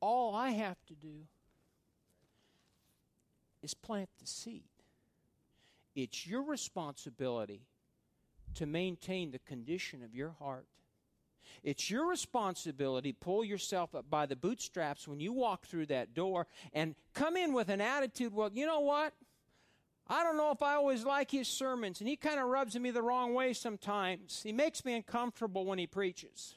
all 0.00 0.34
I 0.34 0.50
have 0.50 0.84
to 0.86 0.94
do 0.94 1.26
is 3.62 3.74
plant 3.74 4.10
the 4.20 4.26
seed. 4.26 4.68
It's 5.94 6.26
your 6.26 6.42
responsibility 6.42 7.62
to 8.54 8.66
maintain 8.66 9.30
the 9.30 9.38
condition 9.40 10.02
of 10.02 10.14
your 10.14 10.30
heart. 10.38 10.66
It's 11.62 11.90
your 11.90 12.08
responsibility 12.08 13.12
pull 13.12 13.44
yourself 13.44 13.94
up 13.94 14.10
by 14.10 14.26
the 14.26 14.36
bootstraps 14.36 15.08
when 15.08 15.20
you 15.20 15.32
walk 15.32 15.66
through 15.66 15.86
that 15.86 16.14
door 16.14 16.46
and 16.72 16.94
come 17.14 17.36
in 17.36 17.52
with 17.52 17.68
an 17.68 17.80
attitude, 17.80 18.34
well, 18.34 18.50
you 18.52 18.66
know 18.66 18.80
what? 18.80 19.14
I 20.06 20.22
don't 20.22 20.36
know 20.36 20.50
if 20.50 20.62
I 20.62 20.74
always 20.74 21.04
like 21.04 21.30
his 21.30 21.48
sermons, 21.48 22.00
and 22.00 22.08
he 22.08 22.16
kind 22.16 22.38
of 22.38 22.46
rubs 22.46 22.78
me 22.78 22.90
the 22.90 23.02
wrong 23.02 23.32
way 23.32 23.54
sometimes. 23.54 24.42
He 24.42 24.52
makes 24.52 24.84
me 24.84 24.94
uncomfortable 24.94 25.64
when 25.64 25.78
he 25.78 25.86
preaches. 25.86 26.56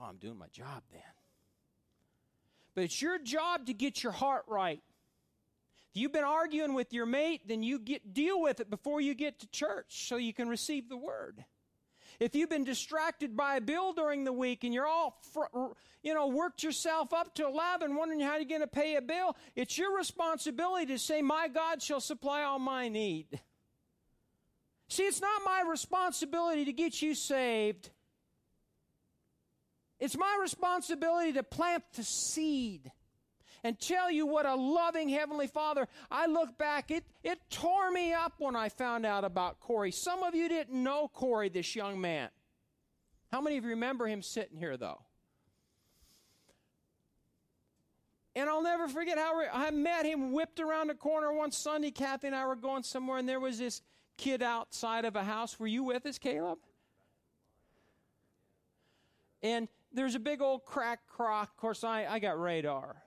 Oh, 0.00 0.04
I'm 0.04 0.16
doing 0.16 0.38
my 0.38 0.48
job 0.48 0.82
then. 0.90 1.02
But 2.74 2.84
it's 2.84 3.00
your 3.00 3.18
job 3.18 3.66
to 3.66 3.74
get 3.74 4.02
your 4.02 4.12
heart 4.12 4.44
right. 4.48 4.82
If 5.90 6.00
you've 6.00 6.12
been 6.12 6.24
arguing 6.24 6.74
with 6.74 6.92
your 6.92 7.06
mate, 7.06 7.42
then 7.46 7.62
you 7.62 7.78
get 7.78 8.12
deal 8.12 8.40
with 8.40 8.60
it 8.60 8.68
before 8.68 9.00
you 9.00 9.14
get 9.14 9.38
to 9.40 9.46
church 9.48 10.06
so 10.08 10.16
you 10.16 10.34
can 10.34 10.48
receive 10.48 10.88
the 10.88 10.96
word. 10.96 11.44
If 12.20 12.34
you've 12.34 12.50
been 12.50 12.64
distracted 12.64 13.36
by 13.36 13.56
a 13.56 13.60
bill 13.60 13.92
during 13.92 14.24
the 14.24 14.32
week 14.32 14.64
and 14.64 14.72
you're 14.72 14.86
all, 14.86 15.18
fr- 15.32 15.74
you 16.02 16.14
know, 16.14 16.28
worked 16.28 16.62
yourself 16.62 17.12
up 17.12 17.34
to 17.34 17.46
11 17.46 17.94
wondering 17.94 18.20
how 18.20 18.36
you're 18.36 18.44
going 18.44 18.60
to 18.60 18.66
pay 18.66 18.96
a 18.96 19.02
bill, 19.02 19.36
it's 19.54 19.76
your 19.76 19.96
responsibility 19.96 20.86
to 20.86 20.98
say, 20.98 21.22
My 21.22 21.48
God 21.48 21.82
shall 21.82 22.00
supply 22.00 22.42
all 22.42 22.58
my 22.58 22.88
need. 22.88 23.40
See, 24.88 25.02
it's 25.02 25.20
not 25.20 25.42
my 25.44 25.64
responsibility 25.68 26.64
to 26.64 26.72
get 26.72 27.02
you 27.02 27.14
saved. 27.14 27.90
It's 29.98 30.16
my 30.16 30.38
responsibility 30.40 31.32
to 31.32 31.42
plant 31.42 31.82
the 31.94 32.04
seed 32.04 32.92
and 33.66 33.80
tell 33.80 34.12
you 34.12 34.28
what 34.28 34.46
a 34.46 34.54
loving 34.54 35.08
Heavenly 35.08 35.48
Father. 35.48 35.88
I 36.08 36.26
look 36.26 36.56
back, 36.56 36.92
it, 36.92 37.02
it 37.24 37.40
tore 37.50 37.90
me 37.90 38.12
up 38.12 38.34
when 38.38 38.54
I 38.54 38.68
found 38.68 39.04
out 39.04 39.24
about 39.24 39.58
Corey. 39.58 39.90
Some 39.90 40.22
of 40.22 40.36
you 40.36 40.48
didn't 40.48 40.80
know 40.80 41.10
Corey, 41.12 41.48
this 41.48 41.74
young 41.74 42.00
man. 42.00 42.28
How 43.32 43.40
many 43.40 43.56
of 43.56 43.64
you 43.64 43.70
remember 43.70 44.06
him 44.06 44.22
sitting 44.22 44.56
here, 44.56 44.76
though? 44.76 45.00
And 48.36 48.48
I'll 48.48 48.62
never 48.62 48.86
forget 48.86 49.18
how 49.18 49.42
I 49.52 49.72
met 49.72 50.06
him 50.06 50.32
whipped 50.32 50.60
around 50.60 50.86
the 50.86 50.94
corner 50.94 51.32
one 51.32 51.50
Sunday. 51.50 51.90
Kathy 51.90 52.28
and 52.28 52.36
I 52.36 52.46
were 52.46 52.54
going 52.54 52.84
somewhere, 52.84 53.18
and 53.18 53.28
there 53.28 53.40
was 53.40 53.58
this 53.58 53.82
kid 54.16 54.44
outside 54.44 55.04
of 55.04 55.16
a 55.16 55.24
house. 55.24 55.58
Were 55.58 55.66
you 55.66 55.82
with 55.82 56.06
us, 56.06 56.18
Caleb? 56.18 56.58
And 59.42 59.66
there's 59.92 60.14
a 60.14 60.20
big 60.20 60.40
old 60.40 60.64
crack 60.64 61.00
crock. 61.08 61.48
Of 61.48 61.56
course, 61.56 61.82
I, 61.82 62.06
I 62.06 62.20
got 62.20 62.40
radar. 62.40 63.02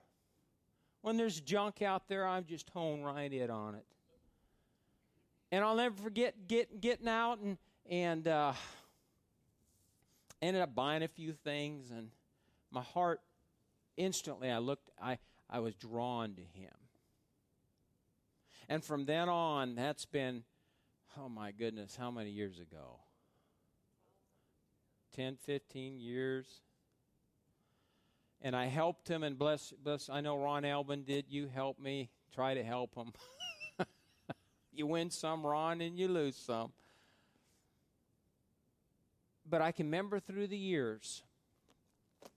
When 1.02 1.16
there's 1.16 1.40
junk 1.40 1.82
out 1.82 2.08
there, 2.08 2.26
I'm 2.26 2.44
just 2.44 2.68
hone 2.70 3.02
right 3.02 3.32
in 3.32 3.50
on 3.50 3.74
it. 3.74 3.86
And 5.52 5.64
I'll 5.64 5.76
never 5.76 5.94
forget 5.96 6.46
get, 6.46 6.80
getting 6.80 7.08
out 7.08 7.38
and, 7.38 7.56
and 7.88 8.28
uh, 8.28 8.52
ended 10.42 10.62
up 10.62 10.74
buying 10.74 11.02
a 11.02 11.08
few 11.08 11.32
things. 11.32 11.90
And 11.90 12.10
my 12.70 12.82
heart, 12.82 13.20
instantly, 13.96 14.50
I 14.50 14.58
looked, 14.58 14.90
I, 15.00 15.18
I 15.48 15.60
was 15.60 15.74
drawn 15.74 16.34
to 16.34 16.42
him. 16.42 16.70
And 18.68 18.84
from 18.84 19.04
then 19.06 19.28
on, 19.28 19.74
that's 19.74 20.04
been, 20.04 20.44
oh 21.18 21.28
my 21.28 21.50
goodness, 21.50 21.96
how 21.96 22.10
many 22.10 22.30
years 22.30 22.60
ago? 22.60 23.00
10, 25.16 25.36
15 25.44 25.98
years. 25.98 26.46
And 28.42 28.56
I 28.56 28.66
helped 28.66 29.06
him, 29.08 29.22
and 29.22 29.38
bless, 29.38 29.72
bless, 29.82 30.08
I 30.08 30.20
know 30.22 30.38
Ron 30.38 30.64
Albin 30.64 31.02
did. 31.02 31.26
You 31.28 31.46
help 31.46 31.78
me, 31.78 32.08
try 32.34 32.54
to 32.54 32.62
help 32.62 32.94
him. 32.94 33.12
you 34.72 34.86
win 34.86 35.10
some, 35.10 35.46
Ron, 35.46 35.82
and 35.82 35.98
you 35.98 36.08
lose 36.08 36.36
some. 36.36 36.72
But 39.48 39.60
I 39.60 39.72
can 39.72 39.86
remember 39.86 40.20
through 40.20 40.46
the 40.46 40.56
years, 40.56 41.22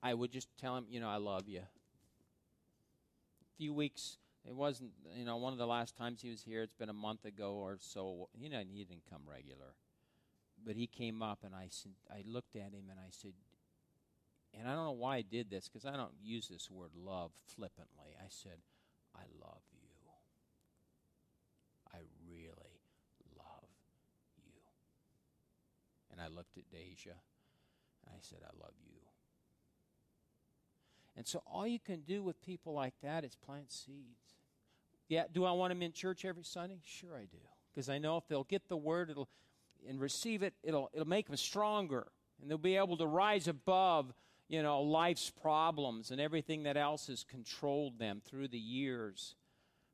I 0.02 0.13
would 0.13 0.32
just 0.32 0.50
tell 0.60 0.76
him, 0.76 0.86
you 0.89 1.00
know, 1.00 1.10
I 1.10 1.18
love 1.18 1.48
you. 1.48 1.60
A 1.60 1.68
few 3.58 3.74
weeks, 3.74 4.18
it 4.46 4.54
wasn't, 4.54 4.92
you 5.16 5.24
know, 5.24 5.38
one 5.38 5.54
of 5.54 5.60
the 5.60 5.68
last 5.68 5.96
times 5.96 6.22
he 6.22 6.30
was 6.30 6.42
here, 6.42 6.63
it's 6.63 6.74
been 6.74 6.89
a 6.89 6.94
month 6.94 7.24
ago 7.24 7.54
or 7.54 7.78
so. 7.80 8.28
You 8.38 8.50
know, 8.50 8.62
he 8.70 8.84
didn't 8.84 9.04
come 9.10 9.22
regular. 9.30 9.76
But 10.66 10.76
he 10.76 10.88
came 10.88 11.22
up, 11.22 11.39
and 11.46 11.56
I, 11.56 11.70
I 12.12 12.24
looked 12.26 12.56
at 12.56 12.74
him 12.74 12.89
and 12.89 13.00
I 13.00 13.10
said, 13.12 13.34
and 14.58 14.68
I 14.68 14.76
don't 14.76 14.86
know 14.86 14.92
why 14.92 15.18
I 15.18 15.22
did 15.22 15.50
this 15.50 15.68
because 15.68 15.86
I 15.86 15.96
don't 15.96 16.13
use 16.22 16.48
this 16.48 16.70
word 16.70 16.92
love 16.96 17.32
flippantly. 17.56 18.16
I 18.20 18.28
said, 18.30 18.60
I 19.16 19.24
love 19.42 19.62
you. 19.72 19.80
I 21.92 22.00
really 22.28 22.82
love 23.38 23.70
you. 24.38 24.62
And 26.12 26.22
I 26.22 26.28
looked 26.28 26.58
at 26.58 26.70
Deja 26.72 27.12
and 28.06 28.13
I 28.16 28.20
said, 28.22 28.39
I 28.44 28.52
love 28.60 28.74
you. 28.86 29.00
And 31.16 31.28
so 31.28 31.44
all 31.46 31.68
you 31.68 31.80
can 31.80 32.02
do 32.02 32.24
with 32.24 32.42
people 32.42 32.74
like 32.74 32.96
that 33.04 33.24
is 33.24 33.36
plant 33.36 33.72
seeds. 33.72 34.36
Yeah, 35.08 35.26
do 35.32 35.46
I 35.46 35.52
want 35.52 35.72
them 35.72 35.82
in 35.82 35.92
church 35.92 36.26
every 36.26 36.44
Sunday? 36.44 36.80
Sure 36.84 37.16
I 37.16 37.26
do. 37.26 37.38
Because 37.74 37.89
I 37.89 37.98
know 38.00 38.18
if 38.18 38.28
they'll 38.28 38.46
get 38.46 38.68
the 38.68 38.78
word 38.78 39.10
it'll 39.10 39.30
and 39.88 40.00
receive 40.00 40.44
it, 40.44 40.54
it'll 40.63 40.89
it'll 40.94 41.08
make 41.08 41.28
them 41.28 41.36
stronger. 41.36 42.08
And 42.42 42.50
they'll 42.50 42.58
be 42.58 42.78
able 42.78 42.98
to 42.98 43.06
rise 43.06 43.48
above, 43.48 44.13
you 44.54 44.62
know, 44.62 44.84
life's 44.84 45.32
problems 45.32 46.12
and 46.12 46.22
everything 46.22 46.62
that 46.62 46.78
else 46.78 47.08
has 47.08 47.24
controlled 47.24 47.98
them 47.98 48.22
through 48.24 48.48
the 48.48 48.60
years. 48.60 49.34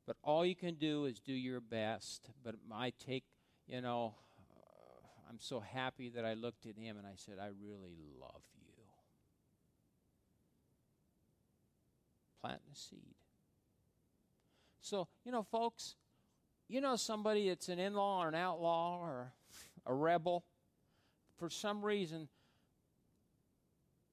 But 0.05 0.17
all 0.21 0.45
you 0.45 0.53
can 0.53 0.73
do 0.73 1.05
is 1.05 1.21
do 1.21 1.31
your 1.31 1.61
best. 1.61 2.29
But 2.43 2.55
I 2.69 2.91
take, 3.05 3.23
you 3.67 3.79
know, 3.79 4.15
uh, 4.51 5.29
I'm 5.29 5.39
so 5.39 5.61
happy 5.61 6.09
that 6.09 6.25
I 6.25 6.33
looked 6.33 6.65
at 6.65 6.75
him 6.75 6.97
and 6.97 7.07
I 7.07 7.13
said, 7.15 7.35
I 7.41 7.51
really 7.65 7.95
love 8.19 8.41
you. 8.53 8.73
planting 12.41 12.59
a 12.73 12.75
seed. 12.75 13.15
So, 14.81 15.07
you 15.23 15.31
know, 15.31 15.43
folks, 15.43 15.95
you 16.67 16.81
know 16.81 16.97
somebody 16.97 17.47
that's 17.47 17.69
an 17.69 17.79
in 17.79 17.93
law 17.93 18.23
or 18.23 18.27
an 18.27 18.35
outlaw 18.35 18.99
or 18.99 19.31
a 19.85 19.93
rebel, 19.93 20.43
for 21.37 21.49
some 21.49 21.81
reason, 21.81 22.27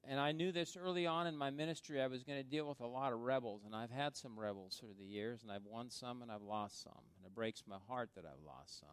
and 0.08 0.20
I 0.20 0.32
knew 0.32 0.52
this 0.52 0.76
early 0.76 1.06
on 1.06 1.26
in 1.26 1.36
my 1.36 1.50
ministry, 1.50 2.00
I 2.00 2.06
was 2.06 2.22
going 2.22 2.38
to 2.38 2.48
deal 2.48 2.68
with 2.68 2.80
a 2.80 2.86
lot 2.86 3.12
of 3.12 3.20
rebels, 3.20 3.62
and 3.64 3.74
I've 3.74 3.90
had 3.90 4.16
some 4.16 4.38
rebels 4.38 4.76
through 4.78 4.94
the 4.98 5.04
years, 5.04 5.42
and 5.42 5.50
I've 5.50 5.64
won 5.64 5.90
some 5.90 6.22
and 6.22 6.30
I've 6.30 6.42
lost 6.42 6.82
some, 6.82 6.92
and 7.16 7.26
it 7.26 7.34
breaks 7.34 7.64
my 7.66 7.78
heart 7.88 8.10
that 8.14 8.24
I've 8.24 8.44
lost 8.44 8.80
some. 8.80 8.88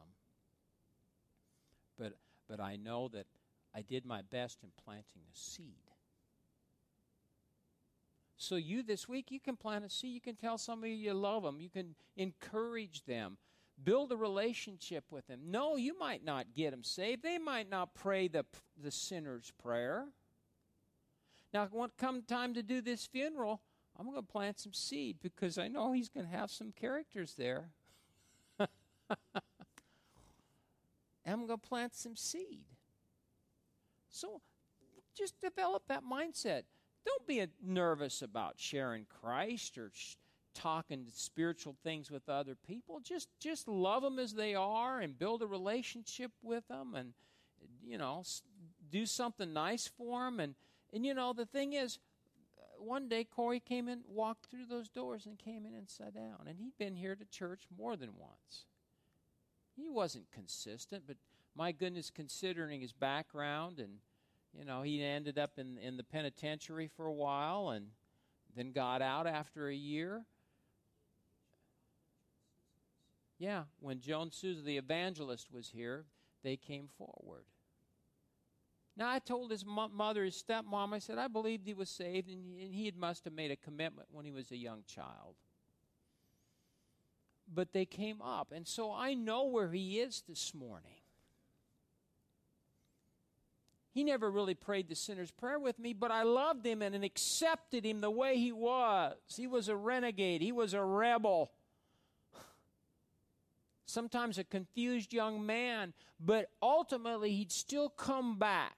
But, 1.98 2.14
but 2.50 2.60
I 2.60 2.78
know 2.78 3.10
that 3.10 3.28
I 3.76 3.82
did 3.82 4.06
my 4.06 4.22
best 4.22 4.64
in 4.64 4.70
planting 4.84 5.22
a 5.32 5.38
seed. 5.38 5.76
So 8.36 8.56
you 8.56 8.84
this 8.84 9.08
week, 9.08 9.32
you 9.32 9.40
can 9.40 9.56
plant 9.56 9.86
a 9.86 9.90
seed. 9.90 10.14
You 10.14 10.22
can 10.22 10.36
tell 10.36 10.58
somebody 10.58 10.94
you 10.94 11.14
love 11.14 11.44
them. 11.44 11.62
You 11.62 11.70
can 11.70 11.96
encourage 12.18 13.06
them. 13.06 13.38
Build 13.82 14.12
a 14.12 14.18
relationship 14.18 15.06
with 15.12 15.26
them. 15.28 15.40
No, 15.46 15.78
you 15.78 15.98
might 15.98 16.26
not 16.26 16.54
get 16.54 16.72
them 16.72 16.84
saved. 16.84 17.24
They 17.24 17.38
might 17.38 17.70
not 17.70 17.96
pray 17.96 18.28
the, 18.28 18.46
the 18.82 18.92
sinner's 18.92 19.52
prayer. 19.62 20.08
Now, 21.54 21.68
when 21.72 21.90
come 21.98 22.24
time 22.24 22.54
to 22.56 22.64
do 22.64 22.82
this 22.82 23.06
funeral, 23.06 23.62
I'm 23.98 24.06
going 24.06 24.18
to 24.18 24.24
plant 24.24 24.60
some 24.60 24.74
seed 24.74 25.18
because 25.22 25.58
I 25.58 25.68
know 25.68 25.92
he's 25.92 26.10
going 26.10 26.26
to 26.26 26.32
have 26.36 26.50
some 26.50 26.72
characters 26.72 27.36
there. 27.38 27.70
I'm 28.60 28.68
going 31.26 31.48
to 31.48 31.58
plant 31.58 31.96
some 31.96 32.16
seed. 32.16 32.64
So 34.10 34.42
just 35.16 35.40
develop 35.40 35.84
that 35.88 36.04
mindset. 36.04 36.64
Don't 37.06 37.28
be 37.28 37.46
nervous 37.64 38.22
about 38.22 38.56
sharing 38.58 39.06
Christ 39.06 39.78
or 39.78 39.92
sh- 39.94 40.16
talking 40.56 41.06
spiritual 41.14 41.76
things 41.84 42.10
with 42.10 42.30
other 42.30 42.56
people. 42.56 43.00
Just 43.00 43.28
just 43.40 43.68
love 43.68 44.04
them 44.04 44.20
as 44.20 44.34
they 44.34 44.56
are 44.56 45.00
and 45.00 45.18
build 45.18 45.42
a 45.42 45.48
relationship 45.48 46.32
with 46.42 46.68
them 46.68 46.96
and 46.96 47.14
you 47.84 47.98
know 47.98 48.24
do 48.90 49.06
something 49.06 49.52
nice 49.52 49.90
for 49.98 50.24
them 50.26 50.40
and 50.40 50.56
and 50.94 51.06
you 51.06 51.14
know 51.14 51.34
the 51.34 51.46
thing 51.46 51.74
is 51.74 52.00
uh, 52.58 52.84
one 52.84 53.08
day 53.10 53.24
Corey 53.24 53.60
came 53.60 53.88
in 53.88 54.02
walked 54.08 54.46
through 54.46 54.66
those 54.66 54.90
doors 54.90 55.26
and 55.26 55.38
came 55.38 55.66
in 55.66 55.74
and 55.74 55.90
sat 55.90 56.14
down 56.14 56.46
and 56.48 56.60
he'd 56.60 56.78
been 56.78 56.96
here 56.96 57.16
to 57.16 57.26
church 57.26 57.64
more 57.78 57.96
than 57.96 58.12
once. 58.18 58.66
He 59.76 59.90
wasn't 59.90 60.32
consistent, 60.32 61.04
but 61.08 61.18
my 61.56 61.72
goodness 61.72 62.12
considering 62.14 62.82
his 62.82 62.94
background 62.94 63.80
and 63.80 64.00
you 64.58 64.66
know, 64.66 64.84
he 64.84 65.04
ended 65.04 65.40
up 65.40 65.58
in, 65.58 65.78
in 65.80 65.98
the 65.98 66.04
penitentiary 66.04 66.88
for 66.88 67.08
a 67.08 67.14
while 67.14 67.70
and 67.70 67.88
then 68.56 68.72
got 68.72 69.02
out 69.02 69.26
after 69.26 69.68
a 69.68 69.76
year. 69.76 70.26
Yeah, 73.40 73.64
when 73.80 74.00
Joan 74.00 74.32
Souza, 74.32 74.62
the 74.62 74.78
evangelist, 74.78 75.52
was 75.52 75.70
here, 75.70 76.06
they 76.44 76.56
came 76.56 76.88
forward. 76.98 77.46
Now, 78.96 79.10
I 79.10 79.20
told 79.20 79.50
his 79.50 79.66
mo- 79.66 79.90
mother, 79.90 80.24
his 80.24 80.42
stepmom, 80.48 80.94
I 80.94 81.00
said, 81.00 81.18
I 81.18 81.28
believed 81.28 81.66
he 81.66 81.74
was 81.74 81.90
saved, 81.90 82.30
and 82.30 82.56
he 82.56 82.92
must 82.96 83.24
have 83.26 83.34
made 83.34 83.50
a 83.50 83.56
commitment 83.56 84.10
when 84.12 84.24
he 84.26 84.32
was 84.32 84.52
a 84.52 84.58
young 84.58 84.84
child. 84.86 85.36
But 87.52 87.74
they 87.74 87.86
came 87.86 88.22
up, 88.22 88.52
and 88.52 88.68
so 88.68 88.94
I 88.94 89.16
know 89.16 89.46
where 89.46 89.72
he 89.72 90.00
is 90.00 90.24
this 90.28 90.54
morning. 90.54 90.92
He 93.94 94.04
never 94.04 94.30
really 94.30 94.56
prayed 94.56 94.90
the 94.90 94.96
sinner's 94.96 95.32
prayer 95.32 95.60
with 95.60 95.78
me, 95.78 95.94
but 95.94 96.12
I 96.12 96.24
loved 96.24 96.66
him 96.66 96.82
and 96.82 97.04
accepted 97.04 97.86
him 97.86 98.02
the 98.02 98.10
way 98.10 98.38
he 98.38 98.52
was. 98.52 99.16
He 99.36 99.46
was 99.48 99.70
a 99.70 99.76
renegade, 99.76 100.42
he 100.42 100.52
was 100.52 100.74
a 100.74 100.84
rebel. 100.84 101.52
Sometimes 103.86 104.38
a 104.38 104.44
confused 104.44 105.14
young 105.14 105.46
man, 105.46 105.94
but 106.20 106.50
ultimately 106.62 107.32
he'd 107.32 107.52
still 107.52 107.90
come 107.90 108.38
back 108.38 108.78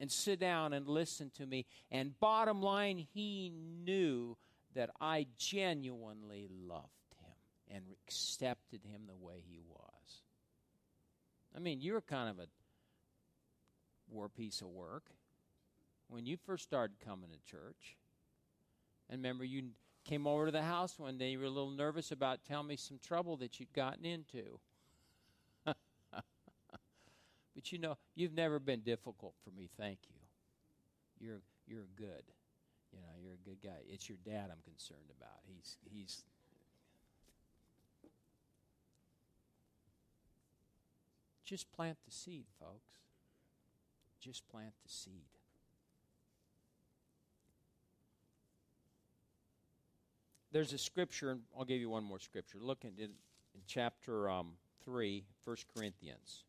and 0.00 0.10
sit 0.10 0.38
down 0.38 0.72
and 0.72 0.86
listen 0.86 1.30
to 1.36 1.46
me. 1.46 1.66
And 1.90 2.18
bottom 2.20 2.62
line, 2.62 2.98
he 2.98 3.52
knew 3.84 4.36
that 4.74 4.90
I 5.00 5.26
genuinely 5.38 6.48
loved 6.50 7.14
him 7.18 7.74
and 7.76 7.84
accepted 7.90 8.84
him 8.84 9.02
the 9.06 9.16
way 9.16 9.42
he 9.46 9.60
was. 9.68 10.22
I 11.54 11.58
mean, 11.58 11.80
you're 11.80 12.02
kind 12.02 12.28
of 12.28 12.38
a 12.38 12.46
war 14.08 14.28
piece 14.28 14.60
of 14.60 14.68
work 14.68 15.04
when 16.08 16.26
you 16.26 16.36
first 16.36 16.64
started 16.64 16.96
coming 17.04 17.30
to 17.30 17.50
church. 17.50 17.96
And 19.08 19.18
remember, 19.18 19.44
you 19.44 19.70
came 20.04 20.26
over 20.26 20.46
to 20.46 20.52
the 20.52 20.62
house 20.62 20.98
one 20.98 21.18
day, 21.18 21.30
you 21.30 21.38
were 21.38 21.46
a 21.46 21.50
little 21.50 21.70
nervous 21.70 22.12
about 22.12 22.44
telling 22.44 22.68
me 22.68 22.76
some 22.76 22.98
trouble 22.98 23.36
that 23.38 23.58
you'd 23.58 23.72
gotten 23.72 24.04
into. 24.04 24.60
But 27.56 27.72
you 27.72 27.78
know, 27.78 27.96
you've 28.14 28.34
never 28.34 28.60
been 28.60 28.80
difficult 28.80 29.34
for 29.42 29.50
me, 29.50 29.68
thank 29.76 29.98
you. 30.08 31.26
You're 31.26 31.40
you're 31.66 31.88
good. 31.96 32.22
You 32.92 33.00
know, 33.00 33.08
you're 33.20 33.34
a 33.34 33.48
good 33.48 33.58
guy. 33.64 33.78
It's 33.88 34.08
your 34.08 34.18
dad 34.24 34.50
I'm 34.52 34.62
concerned 34.64 35.10
about. 35.18 35.40
He's 35.44 35.78
he's 35.90 36.22
just 41.44 41.72
plant 41.72 41.98
the 42.06 42.12
seed, 42.12 42.44
folks 42.60 42.96
just 44.26 44.48
plant 44.48 44.72
the 44.84 44.92
seed. 44.92 45.12
There's 50.50 50.72
a 50.72 50.78
scripture, 50.78 51.30
and 51.30 51.42
I'll 51.56 51.64
give 51.64 51.78
you 51.78 51.90
one 51.90 52.02
more 52.02 52.18
scripture. 52.18 52.58
Look 52.60 52.84
at 52.84 52.92
it 52.98 53.10
in 53.54 53.60
chapter 53.66 54.28
um, 54.28 54.52
3, 54.84 55.24
1 55.44 55.56
Corinthians. 55.76 56.44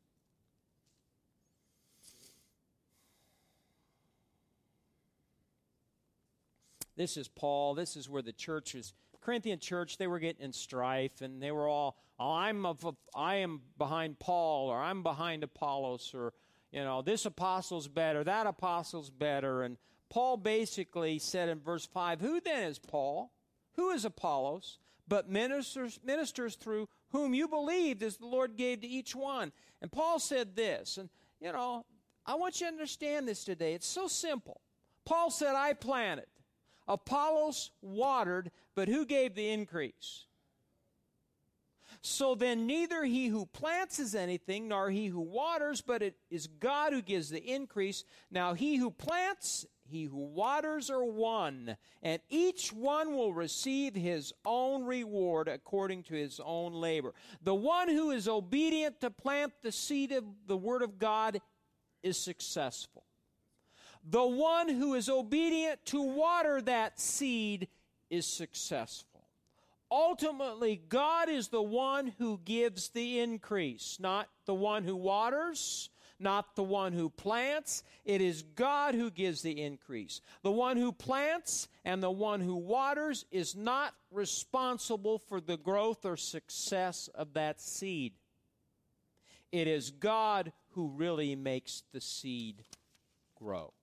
This 6.97 7.15
is 7.15 7.27
Paul. 7.27 7.75
This 7.75 7.95
is 7.95 8.09
where 8.09 8.21
the 8.21 8.33
church 8.33 8.75
is. 8.75 8.93
Corinthian 9.21 9.59
church, 9.59 9.97
they 9.97 10.07
were 10.07 10.19
getting 10.19 10.43
in 10.43 10.53
strife, 10.53 11.21
and 11.21 11.41
they 11.41 11.51
were 11.51 11.67
all, 11.67 11.97
oh, 12.19 12.33
I'm 12.33 12.65
of, 12.65 12.85
I 13.15 13.35
am 13.35 13.61
behind 13.77 14.19
Paul, 14.19 14.69
or 14.69 14.81
I'm 14.81 15.03
behind 15.03 15.43
Apollos, 15.43 16.11
or 16.13 16.33
you 16.71 16.83
know, 16.83 17.01
this 17.01 17.25
apostle's 17.25 17.87
better, 17.87 18.23
that 18.23 18.47
apostle's 18.47 19.09
better. 19.09 19.63
And 19.63 19.77
Paul 20.09 20.37
basically 20.37 21.19
said 21.19 21.49
in 21.49 21.59
verse 21.59 21.85
5 21.85 22.19
Who 22.19 22.41
then 22.41 22.63
is 22.63 22.79
Paul? 22.79 23.31
Who 23.75 23.91
is 23.91 24.03
Apollos? 24.03 24.79
but 25.07 25.29
ministers, 25.29 25.99
ministers 26.03 26.55
through 26.55 26.89
whom 27.11 27.33
you 27.33 27.47
believed 27.47 28.03
as 28.03 28.17
the 28.17 28.25
Lord 28.25 28.57
gave 28.57 28.81
to 28.81 28.87
each 28.87 29.15
one. 29.15 29.51
And 29.81 29.91
Paul 29.91 30.19
said 30.19 30.55
this, 30.55 30.97
and 30.97 31.09
you 31.39 31.51
know, 31.51 31.85
I 32.25 32.35
want 32.35 32.59
you 32.59 32.67
to 32.67 32.73
understand 32.73 33.27
this 33.27 33.43
today. 33.43 33.73
It's 33.73 33.87
so 33.87 34.07
simple. 34.07 34.61
Paul 35.05 35.31
said, 35.31 35.55
I 35.55 35.73
planted, 35.73 36.25
Apollos 36.87 37.71
watered, 37.81 38.51
but 38.75 38.87
who 38.87 39.05
gave 39.05 39.35
the 39.35 39.49
increase? 39.49 40.25
So 42.01 42.35
then, 42.35 42.67
neither 42.67 43.03
he 43.03 43.27
who 43.27 43.45
plants 43.45 43.99
is 43.99 44.13
anything, 44.13 44.67
nor 44.67 44.89
he 44.89 45.07
who 45.07 45.19
waters, 45.19 45.81
but 45.81 46.01
it 46.01 46.15
is 46.29 46.47
God 46.47 46.93
who 46.93 47.01
gives 47.01 47.29
the 47.29 47.41
increase. 47.41 48.03
Now, 48.29 48.53
he 48.53 48.77
who 48.77 48.91
plants 48.91 49.65
he 49.89 50.03
who 50.03 50.17
waters 50.17 50.89
are 50.89 51.03
one, 51.03 51.77
and 52.03 52.21
each 52.29 52.73
one 52.73 53.15
will 53.15 53.33
receive 53.33 53.95
his 53.95 54.33
own 54.45 54.83
reward 54.83 55.47
according 55.47 56.03
to 56.03 56.13
his 56.13 56.41
own 56.43 56.73
labor. 56.73 57.13
The 57.41 57.55
one 57.55 57.87
who 57.87 58.11
is 58.11 58.27
obedient 58.27 58.99
to 59.01 59.09
plant 59.09 59.53
the 59.61 59.71
seed 59.71 60.11
of 60.11 60.25
the 60.45 60.57
Word 60.57 60.81
of 60.81 60.99
God 60.99 61.41
is 62.03 62.17
successful. 62.17 63.06
The 64.09 64.25
one 64.25 64.69
who 64.69 64.93
is 64.93 65.09
obedient 65.09 65.85
to 65.87 66.01
water 66.01 66.61
that 66.61 66.99
seed 66.99 67.67
is 68.09 68.25
successful. 68.25 69.27
Ultimately, 69.91 70.81
God 70.89 71.29
is 71.29 71.49
the 71.49 71.61
one 71.61 72.13
who 72.17 72.39
gives 72.43 72.89
the 72.89 73.19
increase, 73.19 73.97
not 73.99 74.29
the 74.45 74.53
one 74.53 74.83
who 74.83 74.95
waters 74.95 75.89
not 76.19 76.55
the 76.55 76.63
one 76.63 76.93
who 76.93 77.09
plants. 77.09 77.83
It 78.05 78.21
is 78.21 78.43
God 78.55 78.95
who 78.95 79.11
gives 79.11 79.41
the 79.41 79.61
increase. 79.61 80.21
The 80.41 80.51
one 80.51 80.77
who 80.77 80.91
plants 80.91 81.67
and 81.85 82.01
the 82.01 82.11
one 82.11 82.41
who 82.41 82.55
waters 82.55 83.25
is 83.31 83.55
not 83.55 83.93
responsible 84.11 85.19
for 85.19 85.39
the 85.39 85.57
growth 85.57 86.05
or 86.05 86.17
success 86.17 87.09
of 87.13 87.33
that 87.33 87.61
seed. 87.61 88.13
It 89.51 89.67
is 89.67 89.91
God 89.91 90.51
who 90.71 90.89
really 90.89 91.35
makes 91.35 91.83
the 91.93 92.01
seed 92.01 92.63
grow. 93.35 93.73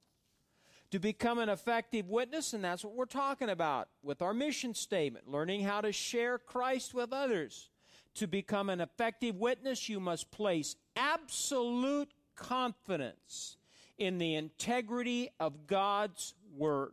To 0.95 1.01
become 1.01 1.41
an 1.41 1.49
effective 1.49 2.09
witness, 2.09 2.53
and 2.53 2.63
that's 2.63 2.85
what 2.85 2.95
we're 2.95 3.07
talking 3.07 3.49
about 3.49 3.89
with 4.05 4.23
our 4.23 4.33
mission 4.33 4.75
statement 4.75 5.29
learning 5.29 5.65
how 5.65 5.81
to 5.81 5.91
share 5.91 6.39
Christ 6.39 6.95
with 6.95 7.13
others. 7.13 7.69
To 8.15 8.29
become 8.29 8.71
an 8.71 8.81
effective 8.81 9.35
witness, 9.35 9.89
you 9.89 9.99
must 9.99 10.31
place 10.31 10.77
absolute 10.95 12.13
confidence 12.37 13.57
in 13.99 14.19
the 14.19 14.37
integrity 14.37 15.31
of 15.41 15.67
God's 15.67 16.35
Word. 16.57 16.93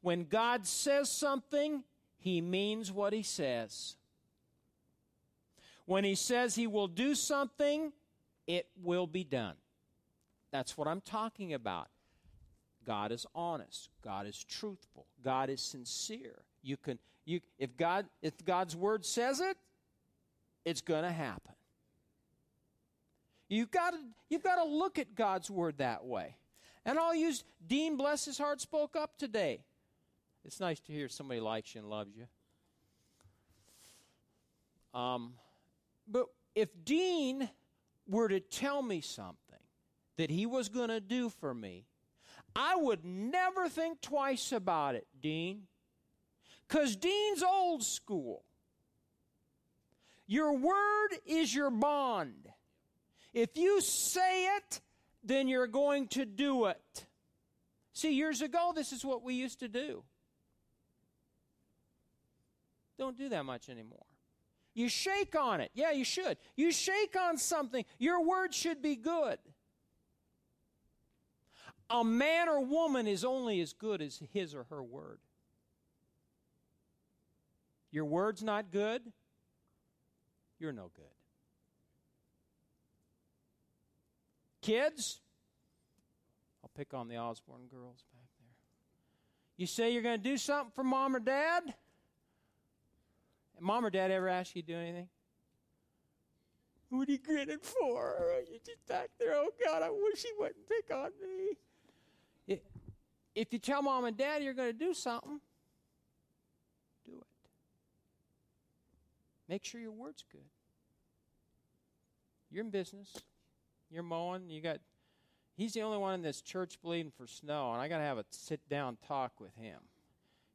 When 0.00 0.22
God 0.22 0.64
says 0.64 1.10
something, 1.10 1.82
He 2.18 2.40
means 2.40 2.92
what 2.92 3.12
He 3.12 3.24
says. 3.24 3.96
When 5.86 6.04
He 6.04 6.14
says 6.14 6.54
He 6.54 6.68
will 6.68 6.86
do 6.86 7.16
something, 7.16 7.92
it 8.46 8.68
will 8.80 9.08
be 9.08 9.24
done. 9.24 9.56
That's 10.52 10.78
what 10.78 10.86
I'm 10.86 11.00
talking 11.00 11.52
about. 11.52 11.88
God 12.86 13.12
is 13.12 13.26
honest. 13.34 13.90
God 14.02 14.26
is 14.26 14.44
truthful. 14.44 15.06
God 15.24 15.50
is 15.50 15.60
sincere. 15.60 16.42
You 16.62 16.76
can 16.76 16.98
you 17.24 17.40
if 17.58 17.76
God 17.76 18.06
if 18.22 18.32
God's 18.44 18.76
word 18.76 19.04
says 19.04 19.40
it, 19.40 19.56
it's 20.64 20.80
going 20.80 21.02
to 21.02 21.12
happen. 21.12 21.54
You've 23.48 23.70
got 23.70 23.90
to, 23.90 23.98
you've 24.28 24.42
got 24.42 24.56
to 24.56 24.64
look 24.64 24.98
at 24.98 25.14
God's 25.14 25.50
word 25.50 25.78
that 25.78 26.04
way. 26.04 26.36
And 26.84 26.98
I'll 26.98 27.14
use 27.14 27.44
Dean, 27.66 27.96
bless 27.96 28.24
his 28.24 28.38
heart, 28.38 28.60
spoke 28.60 28.96
up 28.96 29.16
today. 29.18 29.60
It's 30.44 30.60
nice 30.60 30.80
to 30.80 30.92
hear 30.92 31.08
somebody 31.08 31.40
likes 31.40 31.74
you 31.74 31.80
and 31.80 31.90
loves 31.90 32.12
you. 32.16 32.26
Um, 34.98 35.34
but 36.08 36.26
if 36.54 36.68
Dean 36.84 37.48
were 38.08 38.28
to 38.28 38.40
tell 38.40 38.82
me 38.82 39.00
something 39.00 39.36
that 40.16 40.30
he 40.30 40.46
was 40.46 40.68
going 40.68 40.88
to 40.88 41.00
do 41.00 41.28
for 41.28 41.52
me, 41.52 41.84
I 42.56 42.74
would 42.74 43.04
never 43.04 43.68
think 43.68 44.00
twice 44.00 44.50
about 44.50 44.94
it, 44.94 45.06
Dean. 45.20 45.64
Because 46.66 46.96
Dean's 46.96 47.42
old 47.42 47.84
school. 47.84 48.42
Your 50.26 50.56
word 50.56 51.08
is 51.26 51.54
your 51.54 51.70
bond. 51.70 52.48
If 53.34 53.56
you 53.56 53.80
say 53.82 54.56
it, 54.56 54.80
then 55.22 55.48
you're 55.48 55.66
going 55.66 56.08
to 56.08 56.24
do 56.24 56.64
it. 56.66 57.06
See, 57.92 58.14
years 58.14 58.40
ago, 58.40 58.72
this 58.74 58.92
is 58.92 59.04
what 59.04 59.22
we 59.22 59.34
used 59.34 59.60
to 59.60 59.68
do. 59.68 60.02
Don't 62.98 63.18
do 63.18 63.28
that 63.28 63.44
much 63.44 63.68
anymore. 63.68 64.06
You 64.74 64.88
shake 64.88 65.36
on 65.36 65.60
it. 65.60 65.70
Yeah, 65.74 65.92
you 65.92 66.04
should. 66.04 66.38
You 66.56 66.72
shake 66.72 67.16
on 67.18 67.36
something. 67.36 67.84
Your 67.98 68.24
word 68.24 68.54
should 68.54 68.80
be 68.80 68.96
good. 68.96 69.38
A 71.88 72.02
man 72.02 72.48
or 72.48 72.64
woman 72.64 73.06
is 73.06 73.24
only 73.24 73.60
as 73.60 73.72
good 73.72 74.02
as 74.02 74.20
his 74.32 74.54
or 74.54 74.64
her 74.64 74.82
word. 74.82 75.18
Your 77.92 78.04
word's 78.04 78.42
not 78.42 78.70
good, 78.72 79.02
you're 80.58 80.72
no 80.72 80.90
good. 80.94 81.04
Kids, 84.60 85.20
I'll 86.62 86.70
pick 86.76 86.92
on 86.92 87.06
the 87.06 87.16
Osborne 87.16 87.68
girls 87.70 88.04
back 88.12 88.28
there. 88.40 88.48
You 89.56 89.66
say 89.66 89.92
you're 89.92 90.02
going 90.02 90.20
to 90.20 90.28
do 90.28 90.36
something 90.36 90.72
for 90.74 90.82
mom 90.82 91.14
or 91.14 91.20
dad? 91.20 91.62
Mom 93.60 93.86
or 93.86 93.90
dad 93.90 94.10
ever 94.10 94.28
ask 94.28 94.56
you 94.56 94.62
to 94.62 94.68
do 94.68 94.76
anything? 94.76 95.08
What 96.90 97.08
are 97.08 97.12
you 97.12 97.18
grinning 97.18 97.58
for? 97.62 98.16
You're 98.50 98.58
just 98.64 98.86
back 98.86 99.10
there. 99.18 99.34
Oh, 99.34 99.50
God, 99.64 99.82
I 99.82 99.90
wish 99.90 100.22
he 100.22 100.30
wouldn't 100.38 100.68
pick 100.68 100.94
on 100.94 101.10
me. 101.20 101.56
If 103.36 103.52
you 103.52 103.58
tell 103.58 103.82
mom 103.82 104.06
and 104.06 104.16
dad 104.16 104.42
you're 104.42 104.54
going 104.54 104.72
to 104.72 104.78
do 104.78 104.94
something, 104.94 105.40
do 107.04 107.12
it. 107.18 107.26
Make 109.46 109.62
sure 109.62 109.78
your 109.78 109.92
word's 109.92 110.24
good. 110.32 110.40
You're 112.50 112.64
in 112.64 112.70
business. 112.70 113.14
You're 113.90 114.02
mowing. 114.02 114.48
You 114.48 114.62
got. 114.62 114.78
He's 115.54 115.74
the 115.74 115.82
only 115.82 115.98
one 115.98 116.14
in 116.14 116.22
this 116.22 116.40
church 116.40 116.78
bleeding 116.82 117.12
for 117.14 117.26
snow, 117.26 117.72
and 117.72 117.80
I 117.80 117.88
got 117.88 117.98
to 117.98 118.04
have 118.04 118.18
a 118.18 118.24
sit 118.30 118.66
down 118.70 118.96
talk 119.06 119.38
with 119.38 119.54
him. 119.56 119.80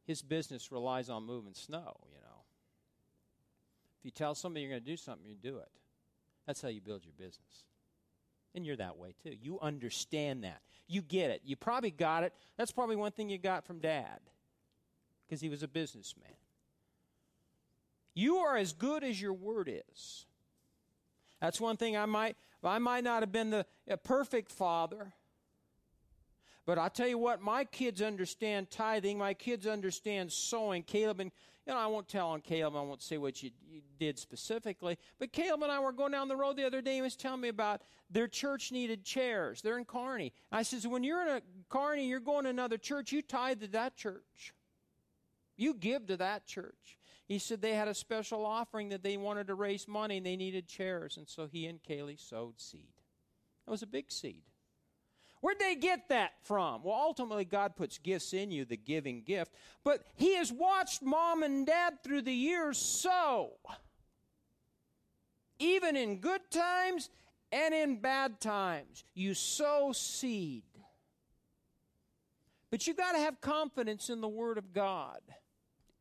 His 0.05 0.23
business 0.23 0.71
relies 0.71 1.09
on 1.09 1.23
moving 1.23 1.53
snow. 1.53 1.97
You 2.09 2.19
know. 2.21 2.41
If 3.99 4.05
you 4.05 4.11
tell 4.11 4.33
somebody 4.33 4.61
you're 4.61 4.71
going 4.71 4.83
to 4.83 4.89
do 4.89 4.97
something, 4.97 5.27
you 5.27 5.35
do 5.35 5.57
it. 5.59 5.69
That's 6.47 6.61
how 6.63 6.69
you 6.69 6.81
build 6.81 7.03
your 7.05 7.13
business. 7.15 7.65
And 8.53 8.65
you're 8.65 8.75
that 8.75 8.97
way 8.97 9.13
too. 9.23 9.35
You 9.41 9.59
understand 9.61 10.43
that. 10.43 10.61
You 10.87 11.01
get 11.01 11.31
it. 11.31 11.41
You 11.45 11.55
probably 11.55 11.91
got 11.91 12.23
it. 12.23 12.33
That's 12.57 12.71
probably 12.71 12.97
one 12.97 13.11
thing 13.11 13.29
you 13.29 13.37
got 13.37 13.65
from 13.65 13.79
dad 13.79 14.19
because 15.25 15.39
he 15.39 15.49
was 15.49 15.63
a 15.63 15.67
businessman. 15.67 16.33
You 18.13 18.37
are 18.37 18.57
as 18.57 18.73
good 18.73 19.03
as 19.03 19.21
your 19.21 19.33
word 19.33 19.71
is. 19.93 20.25
That's 21.39 21.61
one 21.61 21.77
thing 21.77 21.95
I 21.95 22.05
might 22.05 22.35
I 22.63 22.77
might 22.77 23.03
not 23.03 23.23
have 23.23 23.31
been 23.31 23.49
the 23.49 23.65
perfect 24.03 24.51
father, 24.51 25.13
but 26.65 26.77
I 26.77 26.89
tell 26.89 27.07
you 27.07 27.17
what, 27.17 27.41
my 27.41 27.63
kids 27.63 28.01
understand 28.01 28.69
tithing. 28.69 29.17
My 29.17 29.33
kids 29.33 29.65
understand 29.65 30.31
sowing. 30.31 30.83
Caleb 30.83 31.19
and 31.19 31.31
you 31.65 31.73
know, 31.73 31.79
I 31.79 31.87
won't 31.87 32.07
tell 32.07 32.29
on 32.29 32.41
Caleb. 32.41 32.75
I 32.75 32.81
won't 32.81 33.01
say 33.01 33.17
what 33.17 33.43
you, 33.43 33.51
you, 33.69 33.81
did 33.99 34.17
specifically. 34.17 34.97
But 35.19 35.31
Caleb 35.31 35.61
and 35.61 35.71
I 35.71 35.79
were 35.79 35.91
going 35.91 36.11
down 36.11 36.27
the 36.27 36.35
road 36.35 36.57
the 36.57 36.65
other 36.65 36.81
day. 36.81 36.95
He 36.95 37.01
was 37.03 37.15
telling 37.15 37.41
me 37.41 37.49
about 37.49 37.83
their 38.09 38.27
church 38.27 38.71
needed 38.71 39.03
chairs. 39.03 39.61
They're 39.61 39.77
in 39.77 39.85
Kearney. 39.85 40.33
I 40.51 40.63
says, 40.63 40.87
when 40.87 41.03
you're 41.03 41.21
in 41.21 41.27
a 41.27 41.41
Kearney, 41.69 42.07
you're 42.07 42.19
going 42.19 42.45
to 42.45 42.49
another 42.49 42.79
church. 42.79 43.11
You 43.11 43.21
tithe 43.21 43.61
to 43.61 43.67
that 43.67 43.95
church. 43.95 44.53
You 45.55 45.75
give 45.75 46.07
to 46.07 46.17
that 46.17 46.47
church. 46.47 46.97
He 47.27 47.37
said 47.37 47.61
they 47.61 47.75
had 47.75 47.87
a 47.87 47.93
special 47.93 48.43
offering 48.43 48.89
that 48.89 49.03
they 49.03 49.15
wanted 49.17 49.47
to 49.47 49.55
raise 49.55 49.87
money 49.87 50.17
and 50.17 50.25
they 50.25 50.35
needed 50.35 50.67
chairs. 50.67 51.17
And 51.17 51.29
so 51.29 51.47
he 51.49 51.67
and 51.67 51.81
Kaylee 51.83 52.19
sowed 52.19 52.59
seed. 52.59 52.89
That 53.65 53.71
was 53.71 53.83
a 53.83 53.87
big 53.87 54.11
seed. 54.11 54.41
Where'd 55.41 55.59
they 55.59 55.75
get 55.75 56.09
that 56.09 56.33
from? 56.43 56.83
Well, 56.83 56.95
ultimately, 56.95 57.45
God 57.45 57.75
puts 57.75 57.97
gifts 57.97 58.33
in 58.33 58.51
you, 58.51 58.63
the 58.63 58.77
giving 58.77 59.23
gift. 59.23 59.53
But 59.83 60.03
He 60.15 60.35
has 60.35 60.51
watched 60.51 61.01
mom 61.01 61.43
and 61.43 61.65
dad 61.65 62.03
through 62.03 62.21
the 62.21 62.33
years 62.33 62.77
so, 62.77 63.53
Even 65.59 65.95
in 65.95 66.19
good 66.19 66.41
times 66.49 67.09
and 67.51 67.73
in 67.73 67.97
bad 67.97 68.39
times, 68.39 69.03
you 69.13 69.33
sow 69.33 69.91
seed. 69.93 70.63
But 72.69 72.87
you 72.87 72.93
got 72.93 73.13
to 73.13 73.19
have 73.19 73.41
confidence 73.41 74.09
in 74.09 74.21
the 74.21 74.29
Word 74.29 74.57
of 74.57 74.71
God 74.73 75.19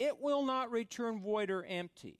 it 0.00 0.18
will 0.18 0.42
not 0.42 0.72
return 0.72 1.20
void 1.20 1.50
or 1.50 1.62
empty. 1.62 2.18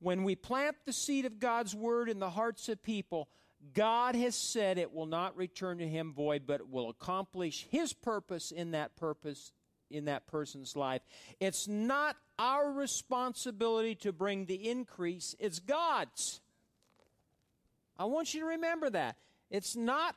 When 0.00 0.22
we 0.22 0.36
plant 0.36 0.76
the 0.84 0.92
seed 0.92 1.24
of 1.24 1.40
God's 1.40 1.74
word 1.74 2.10
in 2.10 2.18
the 2.18 2.28
hearts 2.28 2.68
of 2.68 2.82
people, 2.82 3.30
God 3.72 4.14
has 4.14 4.34
said 4.34 4.78
it 4.78 4.92
will 4.92 5.06
not 5.06 5.36
return 5.36 5.78
to 5.78 5.88
him 5.88 6.12
void, 6.12 6.42
but 6.46 6.60
it 6.60 6.68
will 6.68 6.90
accomplish 6.90 7.66
his 7.70 7.92
purpose 7.92 8.50
in 8.50 8.72
that 8.72 8.96
purpose 8.96 9.52
in 9.90 10.06
that 10.06 10.26
person's 10.26 10.76
life. 10.76 11.02
It's 11.40 11.68
not 11.68 12.16
our 12.38 12.72
responsibility 12.72 13.94
to 13.96 14.12
bring 14.12 14.46
the 14.46 14.68
increase, 14.68 15.34
it's 15.38 15.60
God's. 15.60 16.40
I 17.96 18.06
want 18.06 18.34
you 18.34 18.40
to 18.40 18.46
remember 18.46 18.90
that. 18.90 19.16
It's 19.50 19.76
not 19.76 20.16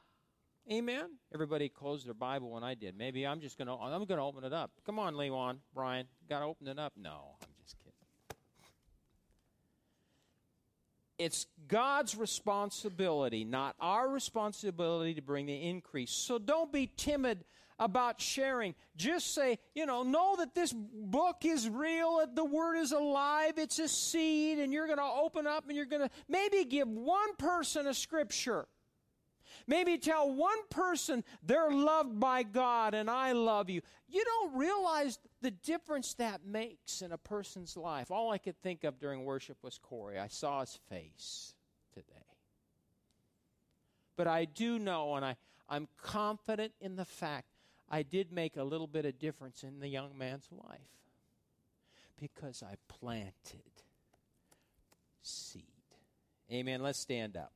Amen. 0.70 1.12
Everybody 1.34 1.70
closed 1.70 2.06
their 2.06 2.14
Bible 2.14 2.50
when 2.50 2.62
I 2.62 2.74
did. 2.74 2.98
Maybe 2.98 3.26
I'm 3.26 3.40
just 3.40 3.58
going 3.58 3.70
to 3.70 3.74
I'm 3.76 4.04
going 4.04 4.18
to 4.18 4.24
open 4.24 4.44
it 4.44 4.52
up. 4.52 4.72
Come 4.86 5.00
on, 5.00 5.14
Lewan, 5.14 5.60
Brian, 5.74 6.08
got 6.28 6.40
to 6.40 6.46
open 6.46 6.68
it 6.68 6.78
up. 6.78 6.92
No, 6.98 7.36
I'm 7.42 7.48
just 7.64 7.78
kidding. 7.80 7.94
It's 11.18 11.48
God's 11.68 12.16
responsibility, 12.16 13.44
not 13.44 13.76
our 13.80 14.08
responsibility 14.08 15.16
to 15.16 15.22
bring 15.22 15.48
the 15.48 15.56
increase. 15.56 16.12
So 16.12 16.38
don't 16.38 16.72
be 16.72 16.92
timid 16.96 17.44
about 17.80 18.20
sharing. 18.22 18.76
Just 18.96 19.34
say, 19.34 19.60
you 19.76 19.86
know, 19.86 20.04
know 20.04 20.36
that 20.38 20.56
this 20.56 20.74
book 20.74 21.38
is 21.44 21.70
real, 21.70 22.26
the 22.34 22.46
word 22.46 22.78
is 22.78 22.92
alive, 22.92 23.54
it's 23.58 23.80
a 23.80 23.88
seed, 23.88 24.60
and 24.60 24.74
you're 24.74 24.88
going 24.88 24.98
to 24.98 25.04
open 25.04 25.46
up 25.46 25.66
and 25.68 25.76
you're 25.76 25.86
going 25.86 26.02
to 26.02 26.10
maybe 26.28 26.66
give 26.66 26.88
one 26.88 27.36
person 27.36 27.88
a 27.88 27.94
scripture. 27.94 28.68
Maybe 29.68 29.98
tell 29.98 30.32
one 30.32 30.58
person 30.70 31.24
they're 31.44 31.72
loved 31.72 32.20
by 32.20 32.44
God 32.44 32.94
and 32.94 33.10
I 33.10 33.34
love 33.34 33.70
you. 33.70 33.82
You 34.08 34.24
don't 34.24 34.56
realize 34.56 35.20
the 35.48 35.52
difference 35.52 36.14
that 36.16 36.46
makes 36.46 37.02
in 37.02 37.14
a 37.14 37.18
person's 37.18 37.78
life. 37.78 38.12
All 38.12 38.32
I 38.32 38.38
could 38.38 38.62
think 38.62 38.84
of 38.84 39.00
during 39.00 39.24
worship 39.24 39.56
was 39.62 39.78
Corey. 39.78 40.20
I 40.20 40.28
saw 40.28 40.60
his 40.60 40.78
face 40.90 41.56
today. 41.94 42.36
But 44.18 44.28
I 44.28 44.44
do 44.44 44.78
know, 44.78 45.16
and 45.16 45.24
I, 45.24 45.38
I'm 45.70 45.88
confident 46.04 46.74
in 46.82 46.98
the 46.98 47.06
fact 47.06 47.46
I 47.90 48.04
did 48.04 48.34
make 48.34 48.58
a 48.58 48.64
little 48.66 48.88
bit 48.88 49.06
of 49.06 49.20
difference 49.20 49.64
in 49.64 49.80
the 49.80 49.88
young 49.88 50.18
man's 50.18 50.50
life 50.52 50.82
because 52.20 52.62
I 52.62 52.76
planted 52.90 53.72
seed. 55.22 55.64
Amen. 56.52 56.84
Let's 56.84 57.00
stand 57.00 57.38
up. 57.38 57.54